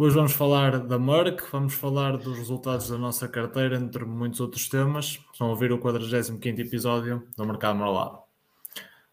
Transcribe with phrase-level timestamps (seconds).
[0.00, 4.68] Hoje vamos falar da Merck, vamos falar dos resultados da nossa carteira, entre muitos outros
[4.68, 5.18] temas.
[5.36, 8.20] Vão ouvir o 45 episódio do Mercado Marolado.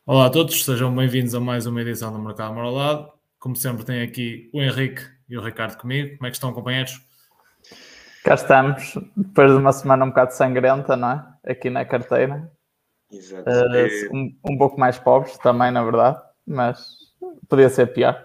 [0.06, 3.12] Olá a todos, sejam bem-vindos a mais uma edição do Mercado Marolado.
[3.40, 6.17] Como sempre, tem aqui o Henrique e o Ricardo comigo.
[6.17, 7.02] Como é que estão, companheiros?
[8.24, 11.52] Cá estamos, depois de uma semana um bocado sangrenta, não é?
[11.52, 12.52] Aqui na carteira.
[13.12, 13.49] Exato.
[13.49, 17.12] Uh, um, um pouco mais pobres também, na verdade, mas
[17.49, 18.23] podia ser pior.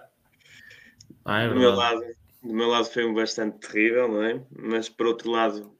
[1.25, 2.01] Ah, é do, meu lado,
[2.43, 4.41] do meu lado foi um bastante terrível, não é?
[4.51, 5.71] Mas por outro lado,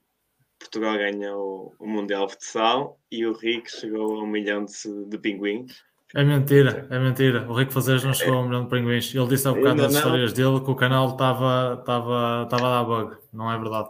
[0.60, 5.06] Portugal ganha o, o Mundial de Futsal e o Rick chegou a um milhão de,
[5.08, 5.84] de pinguins.
[6.14, 7.50] É mentira, é mentira.
[7.50, 9.16] O Rico Fazeres não chegou a um milhão de pinguins.
[9.16, 12.84] Ele disse há bocado nas histórias dele que o canal estava estava estava a dar
[12.84, 13.18] bug.
[13.34, 13.90] Não é verdade.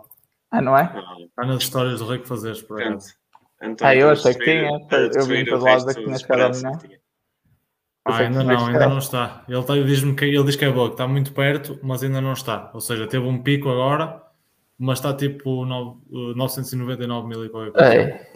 [0.52, 0.84] Ah, não é?
[0.84, 3.16] Está nas histórias do Rico Fazeres, por acaso.
[3.81, 4.70] ah, eu achei que tinha.
[5.16, 6.52] Eu vim para o lado da que tinha a
[8.04, 9.44] Ah, ainda não, ainda não está.
[9.48, 12.34] Ele, tá, diz que, ele diz que é bug, está muito perto, mas ainda não
[12.34, 12.72] está.
[12.73, 14.22] Ou seja, teve um pico agora,
[14.78, 16.00] mas está tipo 9,
[16.36, 18.31] 999 mil e qualquer coisa.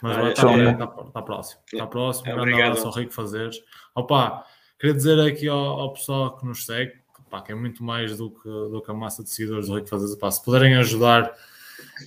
[0.00, 1.60] Mas vai estar, está, está próximo.
[1.72, 2.28] Está próximo.
[2.28, 3.62] É, grande abraço ao Rico Fazeres.
[3.94, 4.44] Opa,
[4.78, 6.92] queria dizer aqui ao, ao pessoal que nos segue,
[7.26, 9.88] opa, que é muito mais do que, do que a massa de seguidores do Rico
[9.88, 10.14] Fazeres.
[10.14, 11.32] Opa, se puderem ajudar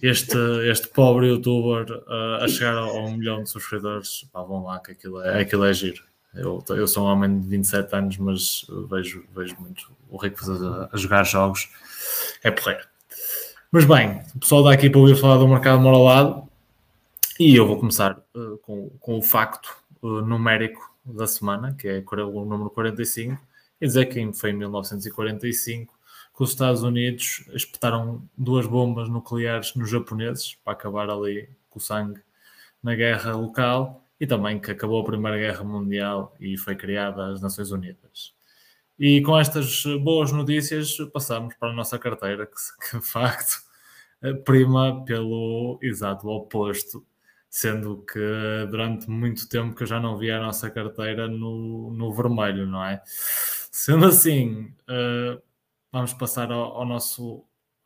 [0.02, 0.38] este,
[0.70, 4.92] este pobre youtuber uh, a chegar ao, ao milhão de subscritores, opa, vão lá, que
[4.92, 6.04] aquilo é, aquilo é giro.
[6.34, 10.90] Eu, eu sou um homem de 27 anos, mas vejo, vejo muito o Rico a,
[10.92, 11.70] a jogar jogos.
[12.44, 12.86] É porreiro.
[13.72, 16.48] Mas bem, o pessoal dá aqui para ouvir falar do mercado moralado
[17.40, 22.04] e eu vou começar uh, com, com o facto uh, numérico da semana, que é
[22.24, 23.40] o número 45,
[23.80, 25.94] e dizer que foi em 1945
[26.36, 31.82] que os Estados Unidos espetaram duas bombas nucleares nos japoneses para acabar ali com o
[31.82, 32.22] sangue
[32.82, 37.42] na guerra local e também que acabou a Primeira Guerra Mundial e foi criada as
[37.42, 38.36] Nações Unidas.
[39.00, 42.48] E com estas boas notícias passamos para a nossa carteira,
[42.92, 43.62] que, de facto
[44.22, 47.06] eh, prima pelo exato oposto
[47.50, 48.20] sendo que
[48.70, 52.84] durante muito tempo que eu já não via a nossa carteira no, no vermelho, não
[52.84, 53.02] é?
[53.72, 55.42] Sendo assim, uh,
[55.92, 57.44] vamos passar ao, ao, nosso.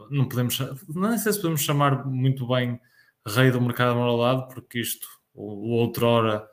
[0.09, 0.59] Não podemos.
[0.89, 2.79] Não sei se podemos chamar muito bem
[3.25, 6.47] rei do mercado moralado, porque isto, o, outrora.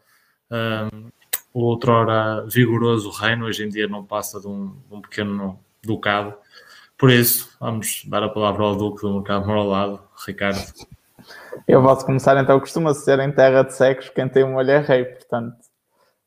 [0.50, 1.10] Um,
[1.52, 6.34] o outrora vigoroso reino, hoje em dia não passa de um, um pequeno ducado.
[6.96, 10.60] Por isso, vamos dar a palavra ao Duque do Mercado Moralado, Ricardo.
[11.66, 14.78] Eu posso começar então, costuma ser em terra de secos quem tem um olho é
[14.78, 15.56] rei, portanto,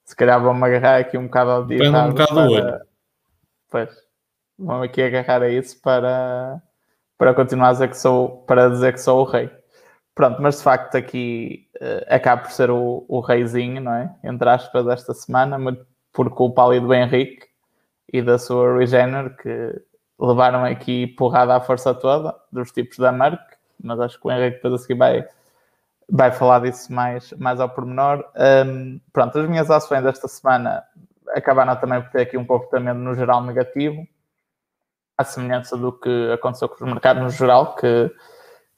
[0.05, 1.89] se calhar vamos agarrar aqui um bocado ao dia.
[1.89, 2.49] um bocado para...
[2.49, 2.79] olho.
[3.69, 3.89] Pois,
[4.57, 6.61] vamos aqui agarrar a isso para,
[7.17, 9.49] para continuar a dizer que sou, para dizer que sou o rei.
[10.13, 14.13] Pronto, mas de facto aqui uh, acaba por ser o, o reizinho, não é?
[14.23, 15.57] Entre aspas, desta semana,
[16.11, 17.47] por culpa ali do Henrique
[18.11, 19.81] e da sua Regener, que
[20.19, 23.51] levaram aqui porrada à força toda dos tipos da Merck
[23.83, 25.27] mas acho que o Henrique depois a seguir vai,
[26.09, 28.23] vai falar disso mais, mais ao pormenor.
[28.65, 30.83] Um, pronto, as minhas ações desta semana
[31.29, 34.07] acabaram também por ter aqui um comportamento no geral negativo,
[35.17, 38.11] à semelhança do que aconteceu com os mercados no geral, que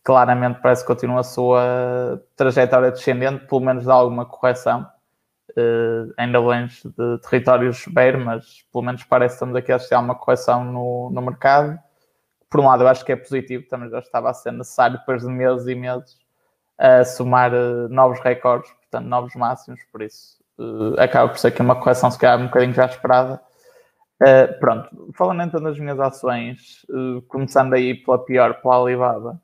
[0.03, 4.86] claramente parece que continua a sua trajetória descendente, pelo menos de alguma correção.
[5.52, 9.94] Uh, ainda longe de territórios beir, mas pelo menos parece que estamos aqui a assistir
[9.94, 11.78] a uma correção no, no mercado
[12.53, 15.24] por um lado, eu acho que é positivo, também já estava a ser necessário depois
[15.24, 16.20] de meses e meses
[16.78, 21.64] a somar uh, novos recordes, portanto, novos máximos, por isso uh, acaba por ser aqui
[21.64, 23.41] uma correção, se calhar, um bocadinho já esperada.
[24.59, 26.85] Pronto, falando então das minhas ações,
[27.28, 29.41] começando aí pela pior, pela Alibaba,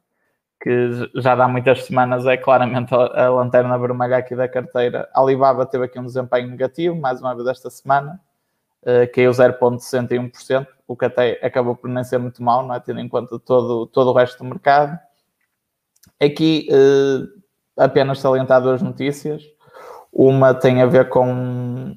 [0.60, 5.10] que já dá muitas semanas é claramente a, lanterna vermelha aqui da carteira.
[5.14, 8.20] A Alibaba teve aqui um desempenho negativo, mais uma vez esta semana,
[8.84, 12.80] uh, caiu 0,61%, o que até acabou por nem ser muito mal, não é?
[12.80, 15.00] tendo em conta todo, todo o resto do mercado.
[16.22, 17.42] Aqui uh,
[17.82, 19.44] apenas salientar duas notícias.
[20.12, 21.96] Uma tem a ver com,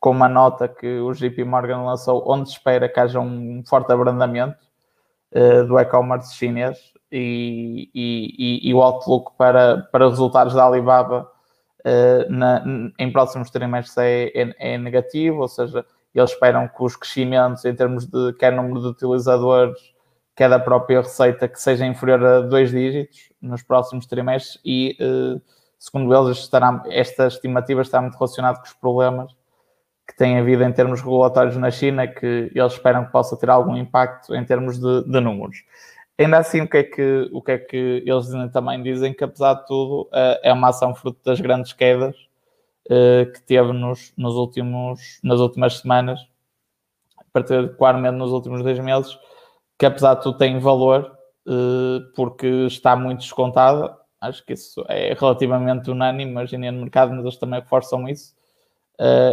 [0.00, 4.58] com uma nota que o JP Morgan lançou, onde espera que haja um forte abrandamento
[5.32, 11.30] uh, do e-commerce chinês e, e, e, o outlook para, para resultados da Alibaba
[11.84, 12.64] uh, na,
[12.98, 17.74] em próximos trimestres é, é, é negativo, ou seja, eles esperam que os crescimentos em
[17.74, 19.78] termos de quer número de utilizadores,
[20.34, 25.40] quer da própria receita, que seja inferior a dois dígitos nos próximos trimestres e, eh,
[25.78, 29.32] segundo eles, estará, esta estimativa está muito relacionada com os problemas
[30.06, 33.76] que têm havido em termos regulatórios na China, que eles esperam que possa ter algum
[33.76, 35.64] impacto em termos de, de números.
[36.18, 37.76] Ainda assim, o que, é que, o que é que
[38.06, 39.12] eles também dizem?
[39.12, 42.14] Que, apesar de tudo, eh, é uma ação fruto das grandes quedas
[42.88, 46.20] uh, que teve nos, nos últimos, nas últimas semanas,
[47.32, 49.18] particularmente nos últimos dois meses,
[49.76, 51.18] que apesar de tudo tem valor,
[51.48, 53.98] uh, porque está muito descontada.
[54.20, 58.34] Acho que isso é relativamente unânime, imaginem no mercado, mas eles também reforçam isso.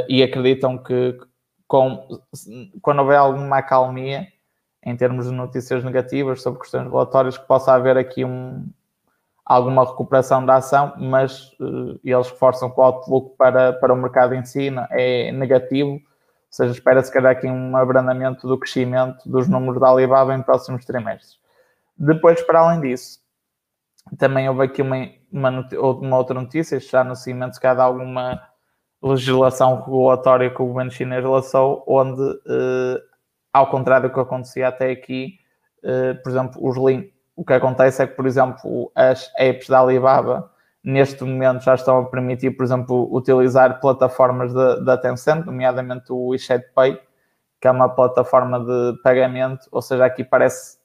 [0.10, 1.18] E acreditam que
[1.68, 2.22] com,
[2.82, 4.28] quando houver alguma acalmia
[4.84, 8.66] em termos de notícias negativas sobre questões regulatórias, que possa haver aqui um,
[9.46, 14.34] alguma recuperação da ação, mas uh, eles reforçam que o outlook para, para o mercado
[14.34, 16.02] em si é negativo, ou
[16.50, 21.40] seja, espera-se calhar aqui um abrandamento do crescimento dos números da Alibaba em próximos trimestres.
[21.98, 23.20] Depois, para além disso,
[24.18, 28.42] também houve aqui uma, uma, uma outra notícia, já no seguimento de cada alguma
[29.02, 33.02] legislação regulatória que o governo chinês lançou, onde, uh,
[33.54, 35.40] ao contrário do que acontecia até aqui,
[35.84, 39.80] uh, por exemplo, os links o que acontece é que, por exemplo, as apps da
[39.80, 40.52] Alibaba
[40.84, 46.66] neste momento já estão a permitir, por exemplo, utilizar plataformas da Tencent, nomeadamente o WeChat
[46.74, 47.00] Pay,
[47.60, 50.80] que é uma plataforma de pagamento, ou seja, aqui parece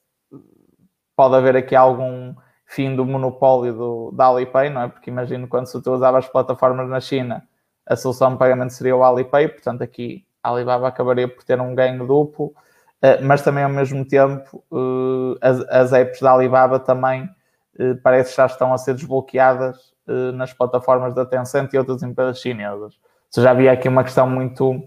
[1.15, 2.35] pode haver aqui algum
[2.65, 4.87] fim do monopólio do, da Alipay, não é?
[4.87, 7.47] Porque imagino quando se utilizava as plataformas na China,
[7.85, 11.75] a solução de pagamento seria o Alipay, portanto aqui a Alibaba acabaria por ter um
[11.75, 12.53] ganho duplo.
[13.01, 17.29] Eh, mas também ao mesmo tempo eh, as, apps da Alibaba também
[17.77, 19.95] eh, parece que já estão a ser desbloqueadas
[20.35, 22.93] nas plataformas da Tencent e outras empresas chinesas.
[22.93, 24.81] Ou seja, havia aqui uma questão muito,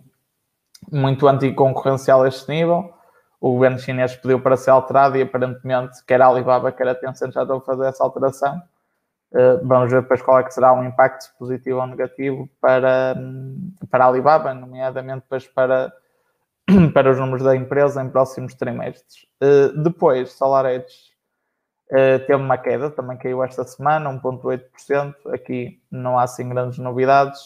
[0.90, 2.90] muito anticoncorrencial a este nível.
[3.38, 7.34] O governo chinês pediu para ser alterado e aparentemente quer a Alibaba, quer a Tencent
[7.34, 8.62] já estão a fazer essa alteração.
[9.62, 13.14] Vamos ver depois qual é que será o impacto positivo ou negativo para,
[13.90, 15.92] para a Alibaba, nomeadamente depois para
[16.94, 19.26] para os números da empresa em próximos trimestres.
[19.42, 20.94] Uh, depois, SolarEdge
[21.90, 25.14] uh, teve uma queda, também caiu esta semana, 1,8%.
[25.32, 27.40] Aqui não há assim grandes novidades.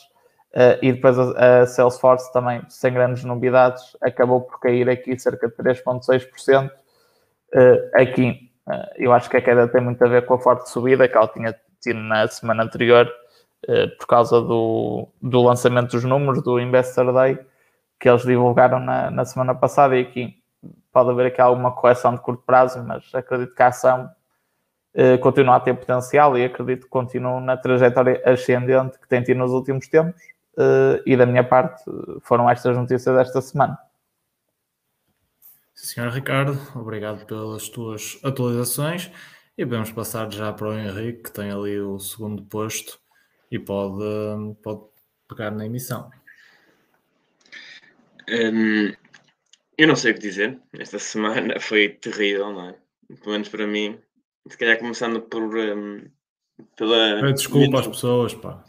[0.80, 6.70] E depois a, Salesforce também, sem grandes novidades, acabou por cair aqui cerca de 3,6%.
[6.70, 8.52] Uh, aqui,
[8.94, 11.26] eu acho que a queda tem muito a ver com a forte subida que ela
[11.26, 11.52] tinha
[11.92, 13.12] na semana anterior,
[13.98, 17.38] por causa do, do lançamento dos números do Investor Day
[17.98, 20.42] que eles divulgaram na, na semana passada e aqui
[20.92, 24.10] pode haver aqui alguma correção de curto prazo, mas acredito que a ação
[24.92, 29.38] eh, continua a ter potencial e acredito que continua na trajetória ascendente que tem tido
[29.38, 30.20] nos últimos tempos.
[30.56, 31.82] Eh, e da minha parte,
[32.20, 33.78] foram estas notícias desta semana.
[35.74, 39.10] Senhor Ricardo, obrigado pelas tuas atualizações
[39.56, 43.00] e vamos passar já para o Henrique, que tem ali o segundo posto
[43.50, 44.04] e pode,
[44.62, 44.82] pode
[45.28, 46.10] pegar na emissão.
[48.28, 48.92] Um,
[49.76, 50.60] eu não sei o que dizer.
[50.72, 52.76] Esta semana foi terrível, não é?
[53.20, 53.98] Pelo menos para mim.
[54.48, 55.42] Se calhar começando por.
[55.42, 56.04] Um,
[56.76, 57.32] pela.
[57.32, 58.64] Desculpa às pessoas, pá.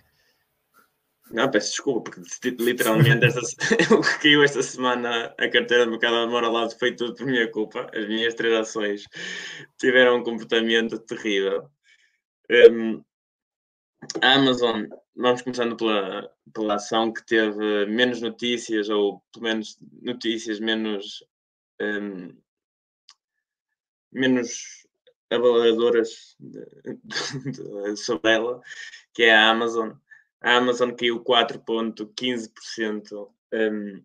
[1.32, 3.40] Não, peço desculpa, porque literalmente esta,
[3.96, 7.50] o que caiu esta semana a carteira de mercado de lado foi tudo por minha
[7.52, 7.90] culpa.
[7.94, 9.06] As minhas três ações
[9.78, 11.68] tiveram um comportamento terrível.
[12.72, 13.04] Um,
[14.22, 14.86] a Amazon
[15.16, 21.24] vamos começando pela, pela ação que teve menos notícias, ou pelo menos notícias menos,
[21.82, 22.36] um,
[24.12, 24.86] menos
[25.30, 26.38] avaladoras
[27.98, 28.62] sobre ela,
[29.14, 29.92] que é a Amazon.
[30.42, 34.04] A Amazon caiu 4,15% um,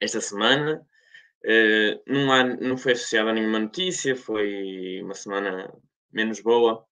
[0.00, 0.86] esta semana.
[1.44, 5.72] Uh, não, há, não foi associada a nenhuma notícia, foi uma semana
[6.12, 6.86] menos boa.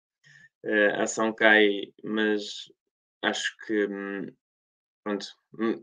[0.64, 2.72] Uh, a ação cai, mas
[3.22, 4.26] acho que hum,
[5.04, 5.26] pronto,
[5.58, 5.82] hum,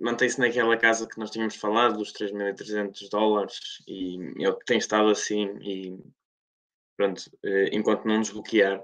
[0.00, 4.78] mantém-se naquela casa que nós tínhamos falado, dos 3.300 dólares, e é o que tem
[4.78, 5.98] estado assim, e
[6.96, 8.82] pronto, eh, enquanto não desbloquear,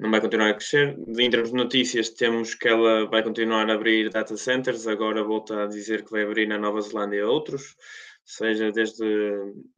[0.00, 0.98] não vai continuar a crescer.
[1.18, 5.64] Em termos de notícias, temos que ela vai continuar a abrir data centers, agora volta
[5.64, 7.76] a dizer que vai abrir na Nova Zelândia outros, ou
[8.24, 9.04] seja, desde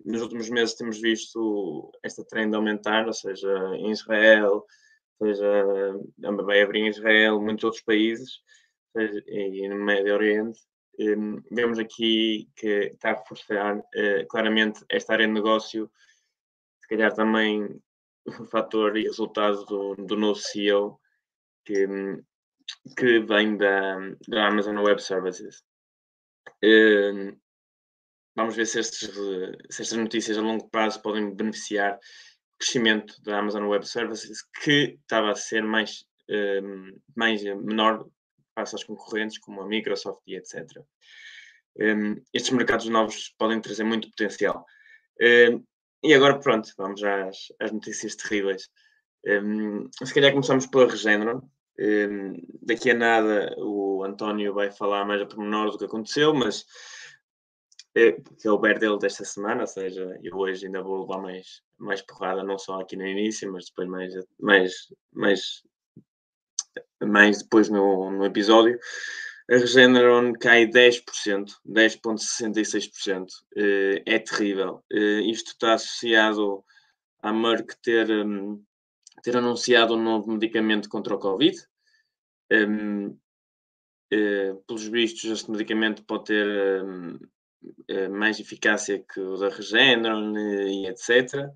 [0.05, 4.65] nos últimos meses temos visto esta trend aumentar, ou seja, em Israel,
[5.21, 5.65] seja,
[6.45, 8.41] vai abrir em Israel, muitos outros países,
[8.97, 10.61] seja, e no Médio Oriente.
[11.01, 15.91] Um, vemos aqui que está a reforçar uh, claramente esta área de negócio,
[16.81, 17.81] se calhar também
[18.51, 21.01] fator e resultado do, do novo CEO
[21.65, 21.87] que,
[22.97, 23.99] que vem da,
[24.29, 25.63] da Amazon Web Services.
[26.65, 27.39] Um,
[28.35, 29.11] vamos ver se, estes,
[29.71, 31.99] se estas notícias a longo prazo podem beneficiar
[32.59, 38.09] crescimento da Amazon Web Services que estava a ser mais, um, ehm, mais menor
[38.55, 40.65] face aos concorrentes como a Microsoft e etc.
[41.81, 44.65] Um, estes mercados novos podem trazer muito potencial.
[45.21, 45.65] Um,
[46.03, 48.69] e agora, pronto, vamos às, às notícias terríveis.
[50.05, 51.43] se calhar começamos pela Regeneron.
[52.63, 56.67] daqui a nada o António vai falar mais a pormenor do que aconteceu, mas
[57.95, 61.21] é, que é o bear dele desta semana, ou seja, eu hoje ainda vou levar
[61.21, 64.73] mais, mais porrada, não só aqui no início, mas depois mais, mais,
[65.13, 65.63] mais,
[67.03, 68.79] mais depois no, no episódio.
[69.51, 73.27] A Regeneron cai 10%, 10,66%.
[73.57, 74.85] Uh, é terrível.
[74.93, 76.65] Uh, isto está associado
[77.21, 78.63] à Merck ter, um,
[79.23, 81.57] ter anunciado um novo medicamento contra o Covid.
[82.53, 83.19] Um, uh,
[84.13, 87.19] eh, pelos vistos, este medicamento pode ter um,
[87.89, 91.51] eh, mais eficácia que o da Regeneron e etc.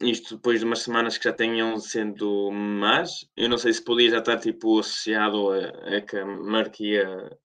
[0.00, 3.28] Isto depois de umas semanas que já tenham sendo más.
[3.36, 7.36] Eu não sei se podia já estar tipo associado a, a que a Merck ia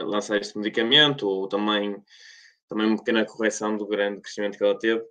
[0.00, 1.96] lançar este medicamento ou também,
[2.68, 5.04] também uma pequena correção do grande crescimento que ela teve.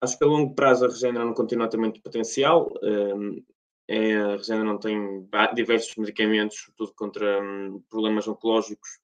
[0.00, 2.72] Acho que a longo prazo a Regeneron continua a ter muito potencial.
[2.82, 3.44] Um,
[3.86, 8.98] é, a Regeneron tem diversos medicamentos, sobretudo contra um, problemas oncológicos,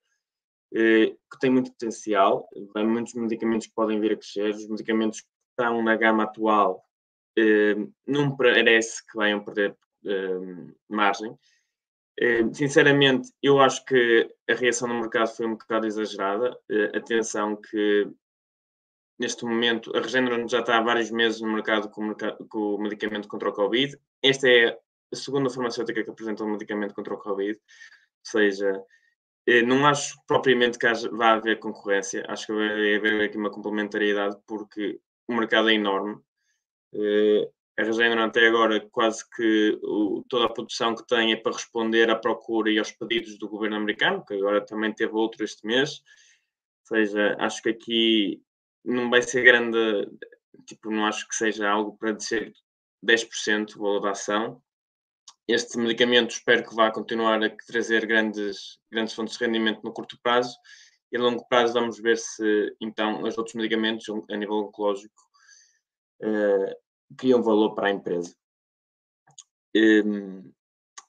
[0.73, 5.23] eh, que tem muito potencial, há muitos medicamentos que podem vir a crescer, os medicamentos
[5.59, 6.85] estão na gama atual
[7.37, 7.75] eh,
[8.07, 11.37] não parece que venham perder eh, margem.
[12.53, 16.59] Sinceramente, eu acho que a reação no mercado foi um bocado exagerada.
[16.93, 18.11] Atenção que
[19.19, 22.15] neste momento a Regeneron já está há vários meses no mercado com,
[22.55, 23.99] o medicamento contra o Covid.
[24.23, 24.79] Esta é
[25.12, 27.61] a segunda farmacêutica que apresenta um medicamento contra o Covid, ou
[28.23, 28.83] seja,
[29.47, 34.37] eh, não acho propriamente que vá haver concorrência, acho que vai haver aqui uma complementariedade,
[34.47, 36.18] porque o mercado é enorme.
[36.94, 39.78] Eh, a Regeneron até agora quase que
[40.28, 43.76] toda a produção que tem é para responder à procura e aos pedidos do governo
[43.76, 46.02] americano, que agora também teve outro este mês.
[46.90, 48.42] Ou seja, acho que aqui
[48.85, 49.78] não vai ser grande,
[50.66, 52.52] tipo, não acho que seja algo para descer
[53.04, 54.61] 10% o valor da ação
[55.49, 60.18] este medicamento espero que vá continuar a trazer grandes, grandes fontes de rendimento no curto
[60.23, 60.54] prazo
[61.11, 65.23] e a longo prazo vamos ver se então os outros medicamentos a nível oncológico
[66.23, 66.75] uh,
[67.17, 68.35] criam valor para a empresa.
[69.75, 70.53] Um,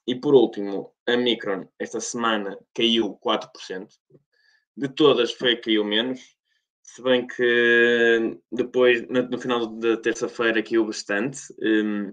[0.06, 3.88] e por último, a Micron esta semana caiu 4%.
[4.76, 6.36] De todas foi a que caiu menos,
[6.82, 11.40] se bem que depois, no, final da terça-feira, caiu bastante.
[11.62, 12.12] Um,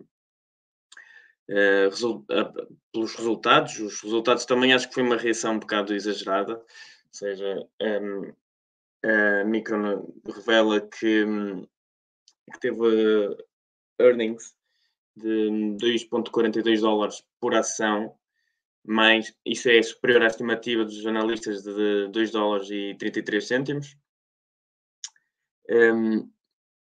[1.50, 2.26] Uh,
[2.92, 3.80] pelos resultados.
[3.80, 6.62] Os resultados também acho que foi uma reação um bocado exagerada,
[7.12, 8.34] seja, um,
[9.04, 11.68] a Micron revela que, hum,
[12.52, 13.38] que teve uh,
[14.00, 14.56] earnings
[15.16, 15.50] de
[15.82, 18.16] 2,42 dólares por ação,
[18.86, 23.98] mas isso é superior à estimativa dos analistas de 2 dólares e 33 cêntimos.
[25.70, 26.32] Um,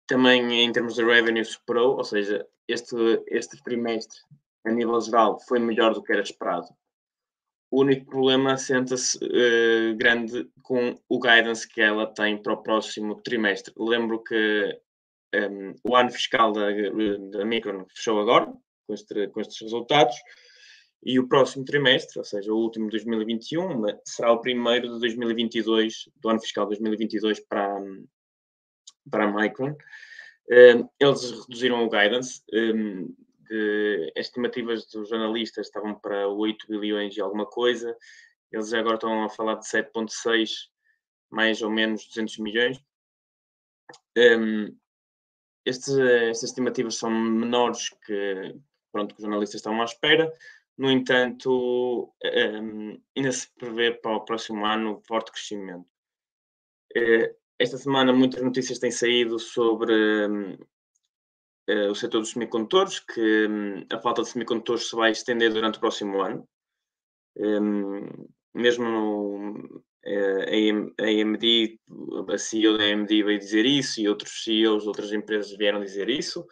[0.06, 2.96] também em termos de revenue superou, ou seja, este,
[3.28, 4.18] este trimestre
[4.64, 6.68] a nível geral, foi melhor do que era esperado.
[7.72, 13.14] O único problema senta-se uh, grande com o guidance que ela tem para o próximo
[13.22, 13.72] trimestre.
[13.78, 14.78] Lembro que
[15.34, 16.66] um, ehm, o ano fiscal da,
[17.30, 18.52] da Micron fechou agora,
[18.86, 20.14] com, este, com estes resultados,
[21.02, 26.10] e o próximo trimestre, ou seja, o último de 2021, será o primeiro de 2022,
[26.20, 27.74] do ano fiscal 2022 para,
[29.10, 29.70] para a Micron.
[29.70, 32.42] Um, ehm, eles reduziram o guidance.
[32.52, 33.06] Um, ehm,
[34.16, 37.96] as estimativas dos jornalistas estavam para 8 bilhões e alguma coisa,
[38.50, 40.50] eles agora estão a falar de 7,6,
[41.30, 42.78] mais ou menos 200 milhões.
[44.16, 44.76] Um,
[45.64, 48.54] estes, estas estimativas são menores que,
[48.90, 50.32] pronto, que os jornalistas estavam à espera.
[50.76, 55.86] No entanto, um, ainda se prevê para o próximo ano forte crescimento.
[56.96, 59.94] Uh, esta semana muitas notícias têm saído sobre
[60.26, 60.58] um,
[61.68, 65.78] uh, o setor dos semicondutores, que um, a falta de semicondutores se vai estender durante
[65.78, 66.48] o próximo ano.
[67.36, 68.08] Um,
[68.54, 71.80] mesmo no, uh, a AMD,
[72.32, 76.08] a CEO da AMD veio dizer isso e outros CEOs de outras empresas vieram dizer
[76.08, 76.46] isso.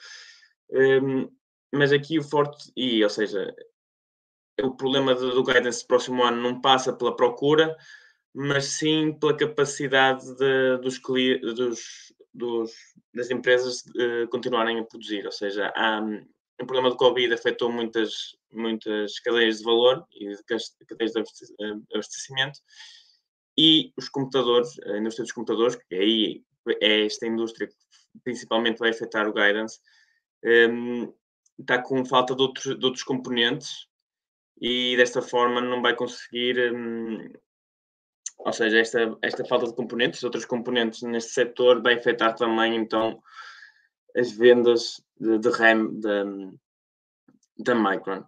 [0.71, 1.29] Um,
[1.73, 3.55] mas aqui o forte, e, ou seja,
[4.63, 7.77] o problema do, do guidance do próximo ano não passa pela procura,
[8.35, 11.01] mas sim pela capacidade de, dos,
[11.55, 12.73] dos, dos,
[13.15, 15.25] das empresas uh, continuarem a produzir.
[15.25, 16.27] Ou seja, há, um,
[16.61, 20.35] o problema do Covid afetou muitas, muitas cadeias de valor e
[20.87, 21.23] cadeias de
[21.95, 22.59] abastecimento
[23.57, 26.43] e os computadores, a indústria dos computadores, que aí
[26.81, 27.75] é esta indústria que
[28.25, 29.79] principalmente vai afetar o guidance,
[30.45, 31.13] um,
[31.59, 33.87] está com falta de outros, de outros componentes
[34.61, 37.33] e desta forma não vai conseguir um,
[38.45, 43.23] ou seja, esta, esta falta de componentes, outros componentes neste setor, vai afetar também então
[44.17, 46.25] as vendas de, de RAM da,
[47.59, 48.25] da Micron.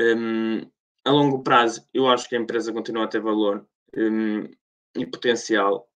[0.00, 0.60] Um,
[1.04, 3.66] a longo prazo, eu acho que a empresa continua a ter valor.
[3.96, 4.48] Um,
[4.96, 5.88] e potencial.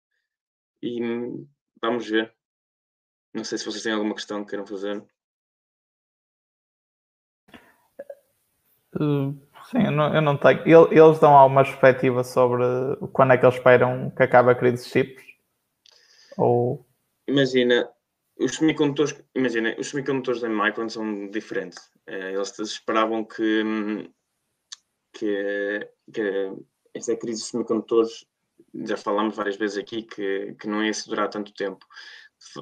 [0.83, 1.01] E
[1.81, 2.35] vamos ver.
[3.35, 5.05] Não sei se vocês têm alguma questão que queiram fazer.
[8.95, 9.39] Uh,
[9.71, 10.63] sim, eu não, eu não tenho.
[10.91, 12.65] Eles dão alguma perspectiva sobre
[13.13, 15.25] quando é que eles esperam que acabe a crise de chips?
[16.37, 16.87] Ou...
[17.27, 17.89] Imagina,
[18.39, 21.91] os semicondutores, imagina, os semicondutores da Micron são diferentes.
[22.07, 24.11] Eh, eles esperavam que,
[25.13, 26.53] que, que
[26.95, 28.27] esta crise de semicondutores,
[28.75, 31.85] já falámos várias vezes aqui, que, que não ia se durar tanto tempo.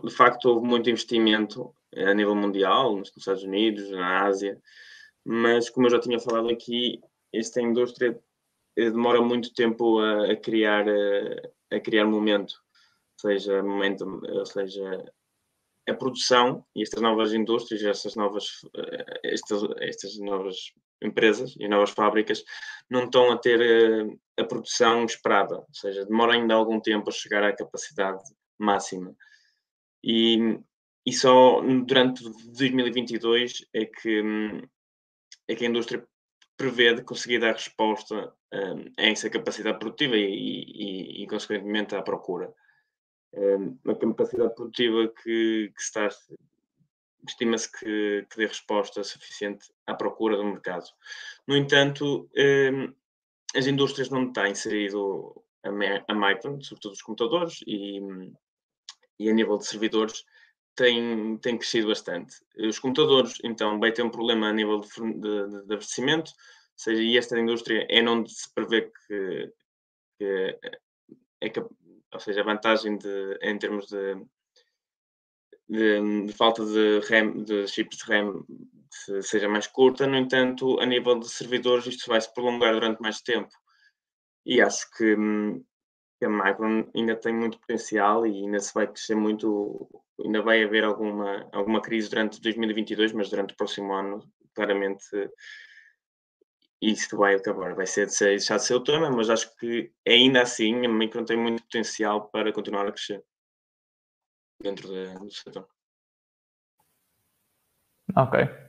[0.04, 4.60] De facto, houve muito investimento a nível mundial, nos Estados Unidos, na Ásia,
[5.24, 7.00] mas como eu já tinha falado aqui,
[7.32, 8.18] esta indústria
[8.76, 12.54] eh, demora muito tempo a, a criar a, a criar momento,
[13.18, 15.04] seja momento, ou seja,
[15.88, 21.90] a produção e estas novas indústrias, estas novas, eh, estas, estas novas empresas e novas
[21.90, 22.44] fábricas
[22.88, 27.12] não estão a ter eh, a produção esperada, ou seja, demora ainda algum tempo a
[27.12, 28.22] chegar à capacidade
[28.58, 29.14] máxima.
[30.02, 30.58] E,
[31.06, 34.22] e só durante 2022 é que,
[35.48, 36.06] é que a indústria
[36.56, 42.02] prevê de conseguir dar resposta um, a essa capacidade produtiva e, e, e, consequentemente, à
[42.02, 42.52] procura
[43.84, 46.08] uma capacidade produtiva que, que está
[47.26, 50.84] estima-se que, que, dê resposta suficiente à procura do mercado.
[51.46, 52.28] No entanto,
[53.56, 57.98] as indústrias não têm inserido a, a Micron, sobretudo os computadores, e,
[59.18, 60.24] e a nível de servidores,
[60.74, 62.36] tem, tem crescido bastante.
[62.58, 67.02] Os computadores, então, vai ter um problema a nível de, de, de abastecimento, ou seja,
[67.02, 69.52] e esta indústria é onde se prevê que,
[70.18, 70.58] que
[71.40, 71.50] é,
[72.12, 74.14] ou seja, a vantagem de, em termos de,
[75.68, 78.44] de, de falta de, RAM, de chips de RAM
[79.22, 83.20] seja mais curta, no entanto, a nível de servidores, isto vai se prolongar durante mais
[83.20, 83.50] tempo.
[84.46, 85.16] E acho que,
[86.24, 89.88] que a Micron ainda tem muito potencial e ainda se vai crescer muito,
[90.18, 95.04] ainda vai haver alguma, alguma crise durante 2022, mas durante o próximo ano, claramente
[96.80, 100.86] isto vai acabar, vai ser, deixar de ser o tema, mas acho que ainda assim
[100.86, 103.22] a Micron tem muito potencial para continuar a crescer
[104.62, 105.68] dentro de, do setor.
[108.16, 108.63] Ok.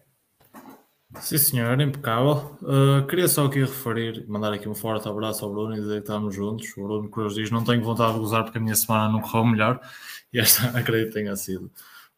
[1.22, 2.58] Sim, senhor, impecável.
[2.62, 6.00] Uh, queria só aqui referir, mandar aqui um forte abraço ao Bruno e dizer que
[6.00, 6.76] estamos juntos.
[6.78, 9.46] O Bruno Cruz diz: Não tenho vontade de gozar porque a minha semana não correu
[9.46, 9.80] melhor.
[10.34, 11.72] E esta acredito tenha sido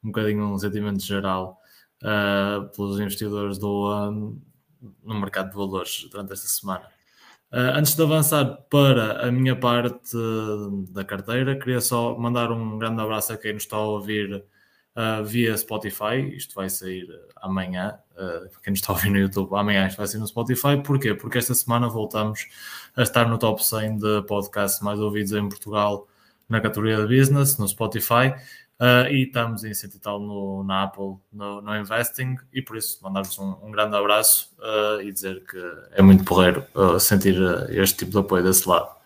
[0.03, 1.61] um bocadinho um sentimento geral
[2.01, 4.41] uh, pelos investidores do, ano
[5.03, 6.87] no mercado de valores durante esta semana.
[7.51, 10.17] Antes de avançar para a minha parte
[10.89, 14.43] da carteira, queria só mandar um grande abraço a quem nos está a ouvir
[14.97, 16.35] uh, via Spotify.
[16.35, 17.97] Isto vai sair amanhã.
[18.13, 20.81] Uh, quem nos está a ouvir no YouTube, amanhã isto vai sair no Spotify.
[20.83, 21.13] Porquê?
[21.13, 22.47] Porque esta semana voltamos
[22.95, 26.07] a estar no top 100 de podcasts mais ouvidos em Portugal
[26.49, 28.33] na categoria de business, no Spotify.
[28.79, 32.99] Uh, e estamos em e tal no, na Apple, no, no Investing, e por isso
[33.01, 35.57] mandar-vos um, um, grande abraço uh, e dizer que
[35.93, 37.35] é muito porreiro uh, sentir
[37.71, 38.96] este tipo de apoio desse lado.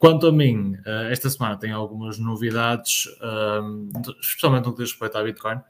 [0.00, 0.78] Quanto a mim,
[1.10, 3.06] esta semana tem algumas novidades,
[4.18, 5.60] especialmente no que diz respeito à Bitcoin.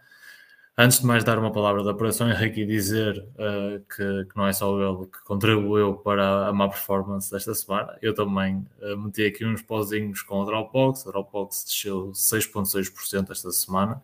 [0.82, 4.52] Antes de mais dar uma palavra da operação, Henrique dizer uh, que, que, não é
[4.54, 7.98] só ele que contribuiu para a má performance desta semana.
[8.00, 11.06] Eu também uh, meti aqui uns pozinhos com a Dropbox.
[11.06, 14.02] A Dropbox desceu 6,6% esta semana.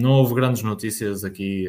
[0.00, 1.68] não houve grandes notícias aqui.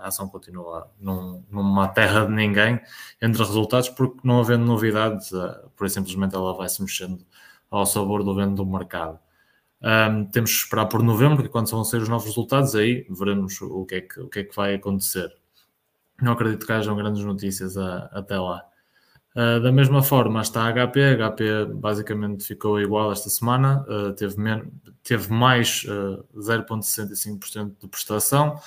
[0.00, 2.80] A ação continua num, numa terra de ninguém
[3.20, 7.24] entre resultados, porque não havendo novidades, uh, por simplesmente ela vai se mexendo
[7.70, 9.18] ao sabor do vento do mercado.
[9.82, 13.60] Um, temos que esperar por novembro, que quando vão ser os novos resultados, aí veremos
[13.62, 15.32] o que é que, o que, é que vai acontecer.
[16.20, 18.62] Não acredito que hajam grandes notícias a, até lá.
[19.34, 24.12] Uh, da mesma forma está a HP, a HP basicamente ficou igual esta semana, uh,
[24.12, 24.34] teve,
[25.04, 28.60] teve mais uh, ah, 0,65% de prestação,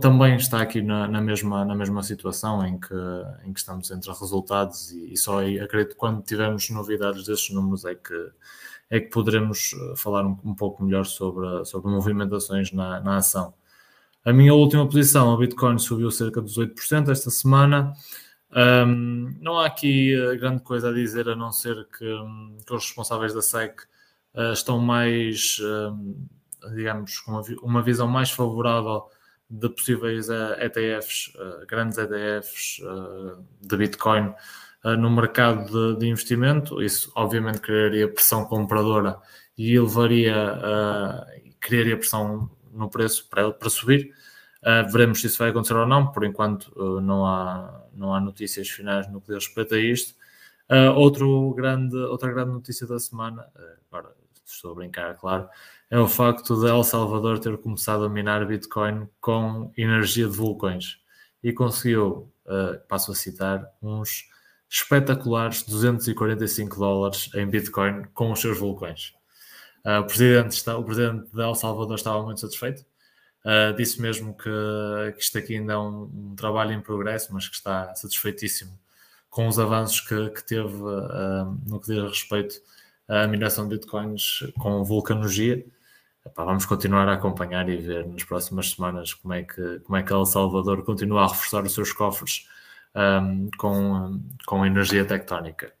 [0.00, 2.94] também está aqui na, na, mesma, na mesma situação em que,
[3.44, 7.50] em que estamos entre resultados e, e só aí acredito que quando tivermos novidades desses
[7.50, 8.30] números é que,
[8.88, 13.54] é que poderemos eh, falar um, um pouco melhor sobre, sobre movimentações na, na ação.
[14.24, 17.92] A minha última posição, a Bitcoin subiu cerca de 18% esta semana.
[18.54, 22.72] Um, não há aqui eh, grande coisa a dizer a não ser que, hum, que
[22.72, 23.80] os responsáveis da SEC
[24.34, 26.26] uh, estão mais, um,
[26.74, 29.08] digamos, com uma, uma, visão mais favorável
[29.52, 32.80] de possíveis ETFs, uh, grandes ETFs
[33.60, 34.34] de Bitcoin
[34.82, 36.82] uh, no mercado de, de, investimento.
[36.82, 39.18] Isso, obviamente, criaria pressão compradora
[39.56, 40.58] e elevaria,
[41.60, 44.10] criaria pressão no preço para, para subir.
[44.90, 46.10] Veremos se isso vai acontecer ou não.
[46.10, 50.14] Por enquanto, não, há, não há notícias finais no que diz respeito a isto.
[50.96, 53.44] Outro grande, outra grande notícia da semana,
[53.90, 54.14] agora
[54.54, 55.48] estou a brincar, claro,
[55.90, 60.98] é o facto de El Salvador ter começado a minar Bitcoin com energia de vulcões
[61.42, 64.24] e conseguiu, uh, passo a citar, uns
[64.70, 69.12] espetaculares 245 dólares em Bitcoin com os seus vulcões.
[69.84, 72.86] Uh, o, presidente está, o presidente de El Salvador estava muito satisfeito.
[73.44, 74.48] Uh, disse mesmo que,
[75.16, 78.78] que isto aqui ainda é um, um, trabalho em progresso, mas que está satisfeitíssimo
[79.28, 82.54] com os avanços que, que teve uh, no que diz respeito
[83.08, 85.64] à mineração de bitcoins com vulcanologia.
[86.24, 90.02] Epá, vamos continuar a acompanhar e ver nas próximas semanas como é que, como é
[90.02, 92.46] que El Salvador continua a reforçar os seus cofres
[92.94, 95.72] um, com, com energia tectónica.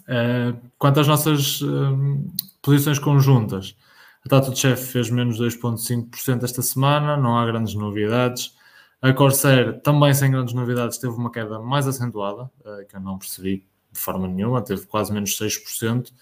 [0.00, 2.28] Uh, quanto às nossas um,
[2.62, 3.76] posições conjuntas,
[4.24, 8.56] a Tato de Chef fez menos 2,5% esta semana, não há grandes novidades.
[9.00, 13.18] A Corsair, também sem grandes novidades, teve uma queda mais acentuada, uh, que eu não
[13.18, 13.66] percebi
[13.98, 16.12] de forma nenhuma, teve quase menos 6%.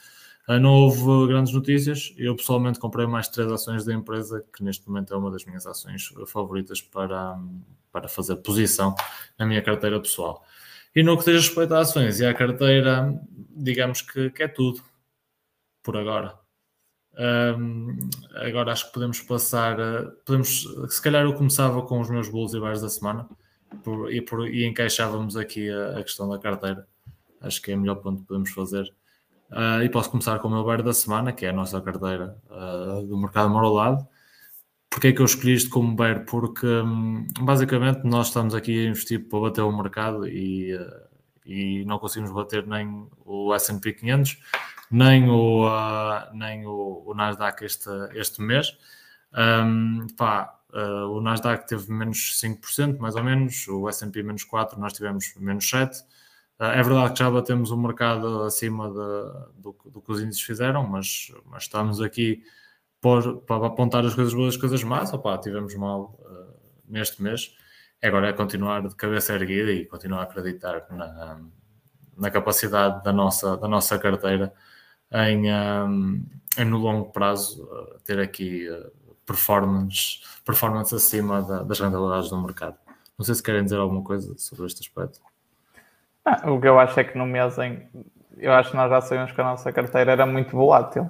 [0.49, 2.15] Uh, não houve grandes notícias.
[2.17, 5.67] Eu pessoalmente comprei mais três ações da empresa, que neste momento é uma das minhas
[5.67, 7.39] ações favoritas para,
[7.93, 8.95] para fazer posição
[9.39, 10.45] na minha carteira pessoal.
[10.95, 13.21] E no que diz respeito a ações e à carteira,
[13.55, 14.83] digamos que, que é tudo
[15.83, 16.39] por agora.
[17.19, 17.97] Um,
[18.35, 19.77] agora acho que podemos passar.
[20.25, 23.29] Podemos, se calhar eu começava com os meus bolos e bares da semana
[23.83, 26.87] por, e, por, e encaixávamos aqui a, a, questão da carteira.
[27.41, 28.93] Acho que é o melhor ponto que podemos fazer.
[29.51, 32.37] Uh, e posso começar com o meu bar da semana, que é a nossa carteira
[32.51, 34.07] uh, do mercado morolado.
[34.91, 36.25] Porquê é que eu escolhi isto como bear?
[36.25, 41.09] Porque hum, basicamente nós estamos aqui a investir para bater o mercado e, uh,
[41.45, 44.39] e não conseguimos bater nem o S&P 500,
[44.91, 45.69] nem o,
[46.33, 48.77] nem o, o, Nasdaq este, este mês.
[49.33, 50.59] Um, pá,
[51.11, 55.65] o Nasdaq teve menos 5%, mais ou menos, o S&P menos 4%, nós tivemos menos
[55.65, 56.05] 7%.
[56.59, 60.87] É verdade que já batemos o mercado acima de, do, do, que os índices fizeram,
[60.87, 62.43] mas, mas estamos aqui
[63.01, 66.55] por, para apontar as coisas boas e as coisas más, opá, tivemos mal uh,
[66.89, 67.55] neste mês.
[68.03, 71.41] Agora é continuar de cabeça erguida e continuar a acreditar na,
[72.17, 74.53] na capacidade da nossa, da nossa carteira
[75.13, 76.25] em, um,
[76.59, 78.91] em no longo prazo uh, ter aqui uh,
[79.27, 82.79] performance, performance acima da, das rentabilidades do mercado.
[83.19, 85.21] Não sei se querem dizer alguma coisa sobre este aspecto.
[86.27, 87.89] Ah, o que eu acho é que no mês em.
[88.37, 91.09] Eu acho que nós já sabemos que a nossa carteira era muito volátil.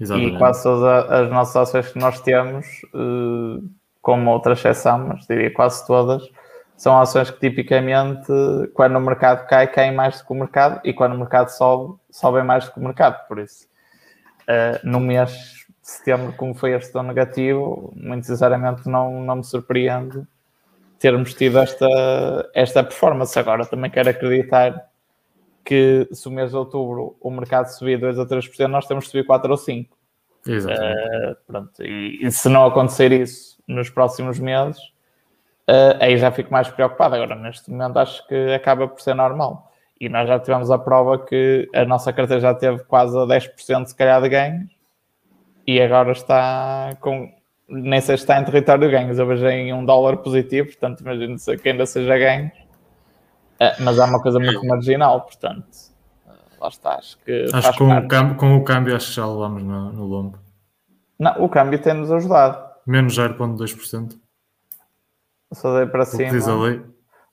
[0.00, 0.34] Exatamente.
[0.34, 3.62] E quase todas as nossas ações que nós temos, uh,
[4.00, 6.22] como outra exceção, mas diria quase todas,
[6.76, 8.26] são ações que tipicamente,
[8.72, 11.94] quando o mercado cai, caem mais do que o mercado, e quando o mercado sobe,
[12.10, 13.24] sobem mais do que o mercado.
[13.28, 13.66] Por isso,
[14.48, 19.44] uh, no mês de setembro, como foi este tão negativo, muito sinceramente não, não me
[19.44, 20.26] surpreende
[21.04, 23.38] termos tido esta, esta performance.
[23.38, 24.88] Agora também quero acreditar
[25.62, 29.10] que se o mês de outubro o mercado subir 2 ou 3%, nós temos que
[29.10, 29.86] subir 4 ou 5%.
[30.46, 30.96] Exatamente.
[30.96, 31.82] Uh, pronto.
[31.82, 34.78] E, e, se não acontecer isso nos próximos meses,
[35.68, 37.16] uh, aí já fico mais preocupado.
[37.16, 39.70] Agora, neste momento, acho que acaba por ser normal.
[40.00, 43.86] E nós já tivemos a prova que a nossa carteira já teve quase a 10%
[43.86, 44.74] se calhar de ganhos
[45.66, 47.30] e agora está com.
[47.68, 51.00] Nem sei se está em território de ganhos, eu vejo em um dólar positivo, portanto,
[51.00, 52.50] imagino que ainda seja ganho
[53.58, 55.66] é, mas é uma coisa muito marginal, portanto,
[56.60, 56.96] lá está.
[56.96, 59.92] Acho que, acho que com, o câmbio, com o câmbio acho que já levamos no,
[59.92, 60.38] no lombo.
[61.18, 62.62] Não, o câmbio tem-nos ajudado.
[62.86, 64.18] Menos 0,2%.
[65.52, 66.30] Só dei para cima.
[66.30, 66.82] Diz a lei.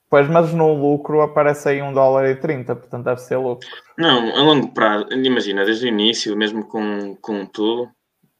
[0.08, 3.66] Pois, mas no lucro aparece aí um dólar e 30, portanto deve ser lucro.
[3.98, 7.90] Não, a longo prazo, imagina, desde o início, mesmo com, com tudo,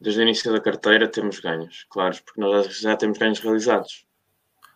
[0.03, 4.05] desde o início da carteira temos ganhos, claro, porque nós já temos ganhos realizados.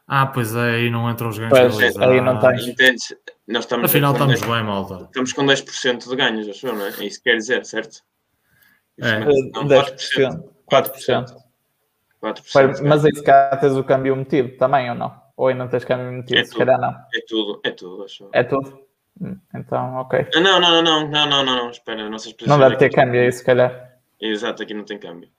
[0.08, 2.66] Ah, pois é, aí não entram os ganhos pois, Aí não tens.
[2.66, 3.14] Entendes?
[3.46, 5.04] Nós estamos Afinal, estamos 10, bem, malta.
[5.04, 6.90] Estamos com 10% de ganhos, acho eu, não é?
[6.92, 8.02] É isso que quer dizer, certo?
[9.02, 9.20] É.
[9.20, 10.44] Não, 10%.
[10.72, 11.36] 4%.
[12.24, 12.82] 4%.
[12.84, 15.14] mas aí se calhar tens o câmbio metido também, ou não?
[15.36, 16.40] Ou ainda não tens câmbio metido?
[16.40, 16.90] É se calhar não.
[16.90, 18.30] É tudo, é tudo, acho.
[18.32, 18.80] É tudo?
[19.22, 20.26] Hum, então, ok.
[20.34, 23.32] Ah, não, não, não, não, não, não, não, espera, nossas Não deve ter câmbio aí,
[23.32, 23.87] se calhar.
[24.20, 25.30] Exato, aqui não tem câmbio.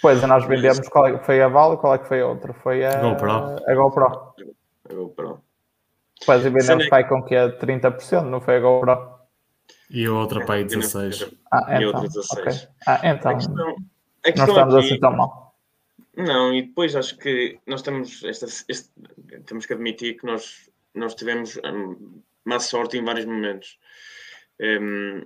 [0.00, 2.52] Pois, nós vendemos qual é, foi a Vale qual é que foi a outra?
[2.52, 3.30] Foi a GoPro.
[3.30, 4.06] A GoPro.
[4.88, 5.42] A GoPro.
[6.20, 6.88] Depois vendemos é...
[6.88, 9.18] pai com que é 30%, não foi a GoPro?
[9.90, 11.36] E a outra pai 16%.
[11.50, 12.40] Ah, então, e outra 16%.
[12.40, 12.68] Okay.
[12.86, 13.30] Ah, então.
[13.30, 13.76] A questão,
[14.24, 14.86] a questão não estamos aqui...
[14.86, 15.48] assim tão mal.
[16.16, 18.90] Não, e depois acho que nós temos, esta, este,
[19.46, 23.78] temos que admitir que nós, nós tivemos um, má sorte em vários momentos.
[24.60, 25.22] Um,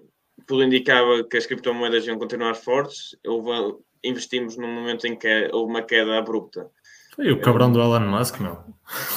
[0.47, 3.17] tudo indicava que as criptomoedas iam continuar fortes.
[3.27, 6.69] Houve investimos num momento em que houve uma queda abrupta
[7.15, 8.59] Foi o cabrão do Elon Musk, meu.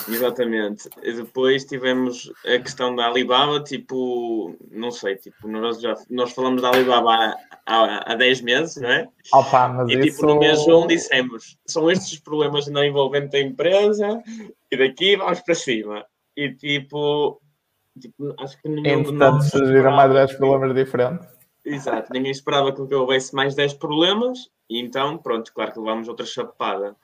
[0.08, 0.90] Exatamente.
[1.02, 6.62] E depois tivemos a questão da Alibaba, tipo, não sei, tipo, nós, já, nós falamos
[6.62, 9.08] da Alibaba há, há, há 10 meses, não é?
[9.34, 10.26] Opa, mas e tipo, isso...
[10.26, 14.22] no mês 1 dissemos, são estes os problemas não envolvendo a empresa,
[14.72, 16.06] e daqui vamos para cima.
[16.38, 17.42] E tipo,
[18.00, 21.28] tipo acho que nenhum de Entretanto, surgiram mais esperava 10 problemas diferentes.
[21.64, 26.26] Exato, ninguém esperava que houvesse mais 10 problemas, e então, pronto, claro que levámos outra
[26.26, 26.96] chapada.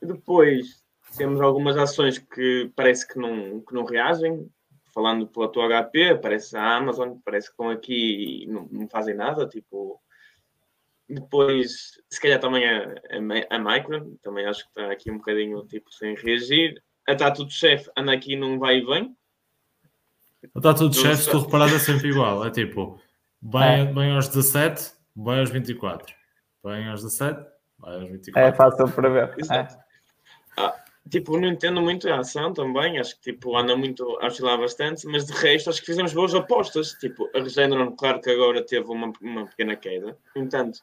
[0.00, 0.82] Depois
[1.16, 4.50] temos algumas ações que parece que não, que não reagem.
[4.94, 9.14] Falando pela tua HP, parece a Amazon, parece que estão aqui e não, não fazem
[9.14, 9.46] nada.
[9.46, 10.00] Tipo,
[11.08, 12.94] depois, se calhar também a,
[13.50, 16.82] a, a Micron, também acho que está aqui um bocadinho tipo, sem reagir.
[17.06, 19.16] A Tatu do Chef anda aqui num vai e vem.
[20.42, 21.32] Está tudo se sei.
[21.32, 22.46] tu reparares é sempre igual.
[22.46, 23.00] É tipo,
[23.40, 26.14] bem, bem aos 17, bem aos 24.
[26.64, 27.40] Bem aos 17,
[27.78, 28.40] bem aos 24.
[28.40, 29.28] É fácil para ver.
[29.28, 29.40] É.
[29.40, 29.76] Exato.
[30.56, 30.74] Ah,
[31.08, 35.06] tipo, não entendo muito a ação também, acho que tipo, anda muito a oscilar bastante,
[35.06, 36.92] mas de resto acho que fizemos boas apostas.
[36.94, 40.80] Tipo, a Regeneron, claro que agora teve uma, uma pequena queda, no entanto,